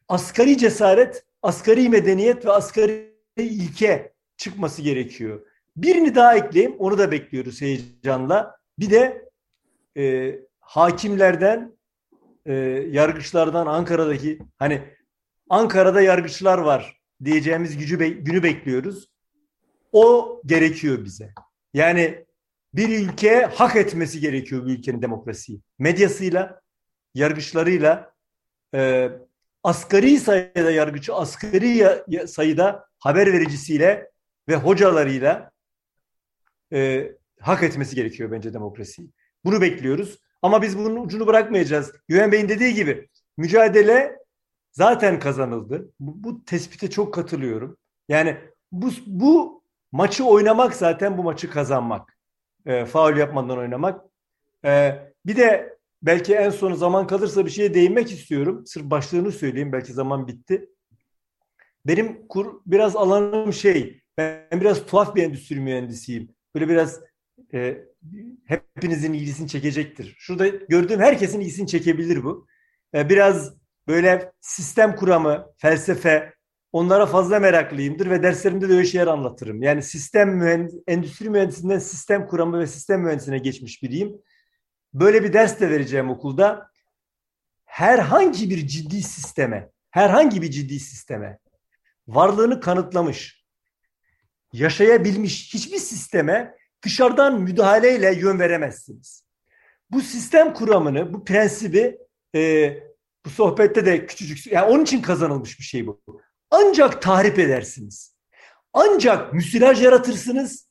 asgari 0.08 0.58
cesaret, 0.58 1.24
asgari 1.42 1.88
medeniyet 1.88 2.46
ve 2.46 2.50
asgari 2.52 3.14
ilke 3.36 4.12
çıkması 4.36 4.82
gerekiyor. 4.82 5.46
Birini 5.76 6.14
daha 6.14 6.36
ekleyeyim, 6.36 6.76
onu 6.78 6.98
da 6.98 7.10
bekliyoruz 7.10 7.60
heyecanla. 7.60 8.56
Bir 8.78 8.90
de 8.90 9.28
e, 9.96 10.34
hakimlerden, 10.60 11.76
e, 12.46 12.52
yargıçlardan 12.90 13.66
Ankara'daki 13.66 14.38
hani 14.58 14.82
Ankara'da 15.50 16.00
yargıçlar 16.00 16.58
var 16.58 17.00
diyeceğimiz 17.24 17.78
gücü 17.78 18.00
be, 18.00 18.08
günü 18.08 18.42
bekliyoruz. 18.42 19.13
O 19.94 20.40
gerekiyor 20.46 21.04
bize. 21.04 21.32
Yani 21.74 22.24
bir 22.74 22.98
ülke 22.98 23.44
hak 23.44 23.76
etmesi 23.76 24.20
gerekiyor 24.20 24.66
bir 24.66 24.78
ülkenin 24.78 25.02
demokrasiyi. 25.02 25.60
Medyasıyla, 25.78 26.60
yargıçlarıyla, 27.14 28.12
e, 28.74 29.10
asgari 29.62 30.18
sayıda 30.18 30.70
yargıcı, 30.70 31.14
asgari 31.14 31.86
sayıda 32.28 32.86
haber 32.98 33.32
vericisiyle 33.32 34.10
ve 34.48 34.56
hocalarıyla 34.56 35.50
e, 36.72 37.12
hak 37.40 37.62
etmesi 37.62 37.96
gerekiyor 37.96 38.30
bence 38.30 38.54
demokrasiyi. 38.54 39.10
Bunu 39.44 39.60
bekliyoruz. 39.60 40.18
Ama 40.42 40.62
biz 40.62 40.78
bunun 40.78 41.04
ucunu 41.04 41.26
bırakmayacağız. 41.26 41.92
Güven 42.08 42.32
Bey'in 42.32 42.48
dediği 42.48 42.74
gibi 42.74 43.08
mücadele 43.36 44.16
zaten 44.72 45.18
kazanıldı. 45.18 45.92
Bu, 46.00 46.24
bu 46.24 46.44
tespite 46.44 46.90
çok 46.90 47.14
katılıyorum. 47.14 47.76
Yani 48.08 48.38
bu, 48.72 48.90
bu 49.06 49.63
maçı 49.94 50.24
oynamak 50.24 50.74
zaten 50.74 51.18
bu 51.18 51.22
maçı 51.22 51.50
kazanmak. 51.50 52.18
E, 52.66 52.84
faul 52.84 53.16
yapmadan 53.16 53.58
oynamak. 53.58 54.04
E, 54.64 54.92
bir 55.26 55.36
de 55.36 55.78
belki 56.02 56.34
en 56.34 56.50
son 56.50 56.72
zaman 56.72 57.06
kalırsa 57.06 57.46
bir 57.46 57.50
şeye 57.50 57.74
değinmek 57.74 58.10
istiyorum. 58.10 58.66
Sırf 58.66 58.84
başlığını 58.84 59.32
söyleyeyim. 59.32 59.72
Belki 59.72 59.92
zaman 59.92 60.28
bitti. 60.28 60.70
benim 61.86 62.28
kur, 62.28 62.60
biraz 62.66 62.96
alanım 62.96 63.52
şey, 63.52 64.00
ben 64.18 64.60
biraz 64.60 64.86
tuhaf 64.86 65.16
bir 65.16 65.22
endüstri 65.22 65.60
mühendisiyim. 65.60 66.28
Böyle 66.54 66.68
biraz 66.68 67.00
e, 67.54 67.78
hepinizin 68.44 69.12
ilgisini 69.12 69.48
çekecektir. 69.48 70.14
Şurada 70.18 70.46
gördüğüm 70.46 71.00
herkesin 71.00 71.40
ilgisini 71.40 71.66
çekebilir 71.66 72.24
bu. 72.24 72.46
E, 72.94 73.08
biraz 73.08 73.54
böyle 73.88 74.32
sistem 74.40 74.96
kuramı, 74.96 75.46
felsefe, 75.56 76.34
onlara 76.74 77.06
fazla 77.06 77.40
meraklıyımdır 77.40 78.10
ve 78.10 78.22
derslerimde 78.22 78.68
de 78.68 78.72
öyle 78.72 78.84
şeyler 78.86 79.06
anlatırım. 79.06 79.62
Yani 79.62 79.82
sistem 79.82 80.36
mühendis, 80.36 80.74
endüstri 80.86 81.30
mühendisinden 81.30 81.78
sistem 81.78 82.26
kuramı 82.26 82.58
ve 82.58 82.66
sistem 82.66 83.00
mühendisine 83.00 83.38
geçmiş 83.38 83.82
biriyim. 83.82 84.12
Böyle 84.94 85.24
bir 85.24 85.32
ders 85.32 85.60
de 85.60 85.70
vereceğim 85.70 86.10
okulda. 86.10 86.70
Herhangi 87.64 88.50
bir 88.50 88.66
ciddi 88.66 89.02
sisteme, 89.02 89.70
herhangi 89.90 90.42
bir 90.42 90.50
ciddi 90.50 90.80
sisteme 90.80 91.38
varlığını 92.08 92.60
kanıtlamış, 92.60 93.44
yaşayabilmiş 94.52 95.54
hiçbir 95.54 95.78
sisteme 95.78 96.54
dışarıdan 96.84 97.40
müdahaleyle 97.40 98.14
yön 98.14 98.38
veremezsiniz. 98.38 99.24
Bu 99.90 100.00
sistem 100.00 100.54
kuramını, 100.54 101.12
bu 101.12 101.24
prensibi 101.24 101.98
e, 102.34 102.72
bu 103.24 103.30
sohbette 103.30 103.86
de 103.86 104.06
küçücük, 104.06 104.52
yani 104.52 104.66
onun 104.66 104.82
için 104.82 105.02
kazanılmış 105.02 105.58
bir 105.58 105.64
şey 105.64 105.86
bu. 105.86 106.00
Ancak 106.56 107.02
tahrip 107.02 107.38
edersiniz. 107.38 108.14
Ancak 108.72 109.32
müsilaj 109.32 109.82
yaratırsınız. 109.82 110.68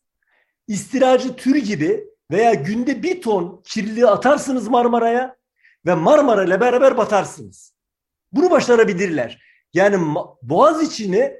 İstiracı 0.68 1.36
tür 1.36 1.56
gibi 1.56 2.04
veya 2.32 2.54
günde 2.54 3.04
bir 3.04 3.22
ton 3.22 3.62
kirliliği 3.66 4.08
atarsınız 4.08 4.68
Marmara'ya 4.68 5.36
ve 5.86 5.94
Marmara 5.94 6.44
ile 6.44 6.62
beraber 6.62 6.98
batarsınız. 6.98 7.74
Bunu 8.32 8.52
başarabilirler. 8.52 9.44
Yani 9.74 10.16
Boğaz 10.42 10.84
içini 10.84 11.34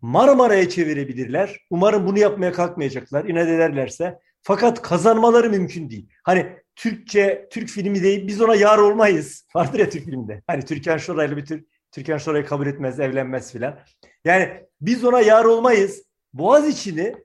Marmara'ya 0.00 0.68
çevirebilirler. 0.68 1.60
Umarım 1.70 2.06
bunu 2.06 2.18
yapmaya 2.18 2.52
kalkmayacaklar. 2.52 3.24
İnat 3.24 3.48
ederlerse. 3.48 4.18
Fakat 4.42 4.82
kazanmaları 4.82 5.50
mümkün 5.50 5.90
değil. 5.90 6.08
Hani 6.22 6.46
Türkçe, 6.76 7.48
Türk 7.50 7.68
filmi 7.68 8.02
değil 8.02 8.26
biz 8.26 8.40
ona 8.40 8.54
yar 8.54 8.78
olmayız. 8.78 9.46
Vardır 9.54 9.78
ya 9.78 9.90
Türk 9.90 10.04
filmde. 10.04 10.42
Hani 10.46 10.64
Türkan 10.64 10.98
Şoray'la 10.98 11.36
bir 11.36 11.46
Türk, 11.46 11.73
Türkan 11.94 12.18
Şoray'ı 12.18 12.46
kabul 12.46 12.66
etmez, 12.66 13.00
evlenmez 13.00 13.52
filan. 13.52 13.78
Yani 14.24 14.66
biz 14.80 15.04
ona 15.04 15.20
yar 15.20 15.44
olmayız. 15.44 16.02
Boğaz 16.32 16.68
içini 16.68 17.16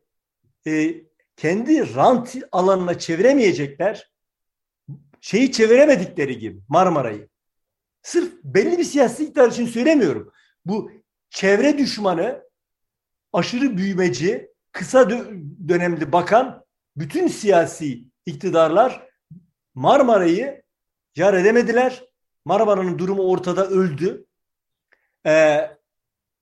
e, 0.68 0.96
kendi 1.36 1.96
rant 1.96 2.36
alanına 2.52 3.00
çeviremeyecekler. 3.00 4.12
Şeyi 5.22 5.52
çeviremedikleri 5.52 6.38
gibi 6.38 6.60
Marmara'yı. 6.68 7.30
Sırf 8.02 8.34
belli 8.44 8.78
bir 8.78 8.84
siyasi 8.84 9.24
iktidar 9.24 9.52
için 9.52 9.66
söylemiyorum. 9.66 10.32
Bu 10.66 10.92
çevre 11.30 11.78
düşmanı, 11.78 12.44
aşırı 13.34 13.78
büyümeci, 13.78 14.52
kısa 14.72 15.10
dönemli 15.68 16.12
bakan 16.12 16.66
bütün 16.98 17.28
siyasi 17.28 18.04
iktidarlar 18.26 19.08
Marmara'yı 19.74 20.64
yar 21.16 21.34
edemediler. 21.34 22.04
Marmara'nın 22.46 23.00
durumu 23.00 23.24
ortada 23.24 23.68
öldü. 23.68 24.26
Ee, 25.26 25.72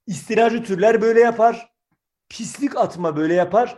istilacı 0.08 0.64
türler 0.64 1.02
böyle 1.02 1.20
yapar. 1.20 1.70
Pislik 2.30 2.78
atma 2.78 3.18
böyle 3.18 3.34
yapar. 3.34 3.78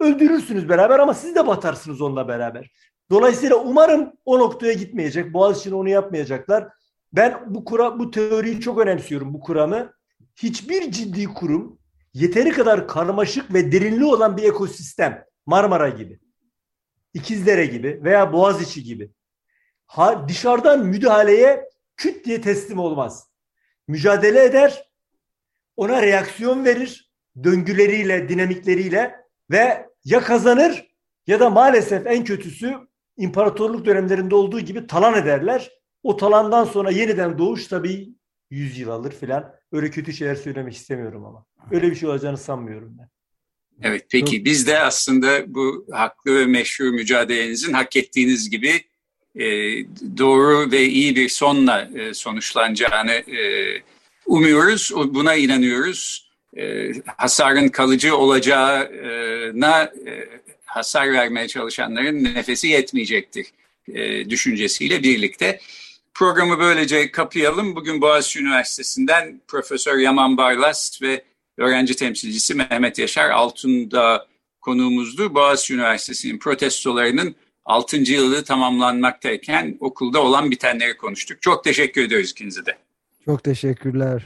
Öldürürsünüz 0.00 0.68
beraber 0.68 0.98
ama 0.98 1.14
siz 1.14 1.34
de 1.34 1.46
batarsınız 1.46 2.00
onunla 2.00 2.28
beraber. 2.28 2.70
Dolayısıyla 3.10 3.56
umarım 3.56 4.12
o 4.24 4.38
noktaya 4.38 4.72
gitmeyecek. 4.72 5.32
Boğaz 5.32 5.60
için 5.60 5.72
onu 5.72 5.88
yapmayacaklar. 5.88 6.68
Ben 7.12 7.54
bu 7.54 7.64
kura, 7.64 7.98
bu 7.98 8.10
teoriyi 8.10 8.60
çok 8.60 8.78
önemsiyorum 8.78 9.34
bu 9.34 9.40
kuramı. 9.40 9.92
Hiçbir 10.36 10.92
ciddi 10.92 11.24
kurum 11.24 11.78
yeteri 12.14 12.50
kadar 12.50 12.88
karmaşık 12.88 13.54
ve 13.54 13.72
derinli 13.72 14.04
olan 14.04 14.36
bir 14.36 14.42
ekosistem 14.42 15.24
Marmara 15.46 15.88
gibi, 15.88 16.20
İkizdere 17.14 17.66
gibi 17.66 18.00
veya 18.04 18.32
Boğaziçi 18.32 18.84
gibi 18.84 19.10
ha, 19.86 20.28
dışarıdan 20.28 20.86
müdahaleye 20.86 21.68
küt 21.96 22.24
diye 22.24 22.40
teslim 22.40 22.78
olmaz. 22.78 23.29
Mücadele 23.90 24.44
eder, 24.44 24.84
ona 25.76 26.02
reaksiyon 26.02 26.64
verir 26.64 27.10
döngüleriyle, 27.44 28.28
dinamikleriyle 28.28 29.14
ve 29.50 29.86
ya 30.04 30.20
kazanır 30.20 30.94
ya 31.26 31.40
da 31.40 31.50
maalesef 31.50 32.06
en 32.06 32.24
kötüsü 32.24 32.74
imparatorluk 33.16 33.86
dönemlerinde 33.86 34.34
olduğu 34.34 34.60
gibi 34.60 34.86
talan 34.86 35.14
ederler. 35.14 35.70
O 36.02 36.16
talandan 36.16 36.64
sonra 36.64 36.90
yeniden 36.90 37.38
doğuş 37.38 37.66
tabii 37.66 38.08
100 38.50 38.78
yıl 38.78 38.88
alır 38.88 39.12
filan. 39.12 39.54
Öyle 39.72 39.90
kötü 39.90 40.12
şeyler 40.12 40.34
söylemek 40.34 40.74
istemiyorum 40.74 41.24
ama. 41.24 41.46
Öyle 41.70 41.90
bir 41.90 41.96
şey 41.96 42.08
olacağını 42.08 42.38
sanmıyorum 42.38 42.96
ben. 42.98 43.08
Evet 43.82 44.06
peki 44.10 44.44
biz 44.44 44.66
de 44.66 44.78
aslında 44.78 45.54
bu 45.54 45.86
haklı 45.92 46.38
ve 46.38 46.46
meşhur 46.46 46.90
mücadelenizin 46.90 47.72
hak 47.72 47.96
ettiğiniz 47.96 48.50
gibi 48.50 48.89
e, 49.36 49.44
doğru 50.18 50.70
ve 50.70 50.84
iyi 50.84 51.16
bir 51.16 51.28
sonla 51.28 51.90
e, 51.94 52.14
sonuçlanacağını 52.14 53.12
e, 53.12 53.42
umuyoruz. 54.26 54.92
Buna 54.94 55.34
inanıyoruz. 55.34 56.30
Hasarın 57.16 57.68
kalıcı 57.68 58.16
olacağına 58.16 59.92
hasar 60.64 61.12
vermeye 61.12 61.48
çalışanların 61.48 62.24
nefesi 62.24 62.68
yetmeyecektir 62.68 63.46
düşüncesiyle 64.28 65.02
birlikte. 65.02 65.60
Programı 66.14 66.58
böylece 66.58 67.10
kapayalım. 67.10 67.76
Bugün 67.76 68.00
Boğaziçi 68.00 68.40
Üniversitesi'nden 68.40 69.40
Profesör 69.48 69.98
Yaman 69.98 70.36
Barlas 70.36 71.02
ve 71.02 71.24
öğrenci 71.58 71.96
temsilcisi 71.96 72.54
Mehmet 72.54 72.98
Yaşar 72.98 73.30
Altunda 73.30 74.26
konuğumuzdu. 74.60 75.34
Boğaziçi 75.34 75.74
Üniversitesi'nin 75.74 76.38
protestolarının 76.38 77.34
6. 77.70 77.96
yılı 77.96 78.44
tamamlanmaktayken 78.44 79.76
okulda 79.80 80.22
olan 80.22 80.50
bitenleri 80.50 80.96
konuştuk. 80.96 81.42
Çok 81.42 81.64
teşekkür 81.64 82.04
ediyoruz 82.04 82.30
ikinize 82.30 82.66
de. 82.66 82.76
Çok 83.24 83.44
teşekkürler. 83.44 84.22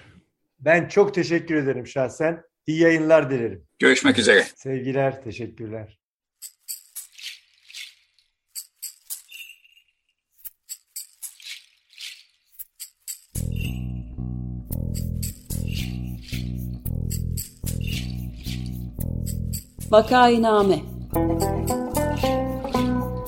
Ben 0.61 0.89
çok 0.89 1.15
teşekkür 1.15 1.55
ederim 1.55 1.87
şahsen. 1.87 2.43
İyi 2.67 2.81
yayınlar 2.81 3.31
dilerim. 3.31 3.63
Görüşmek 3.79 4.19
üzere. 4.19 4.47
Sevgiler, 4.57 5.23
teşekkürler. 5.25 5.99
Vakainame 19.91 20.79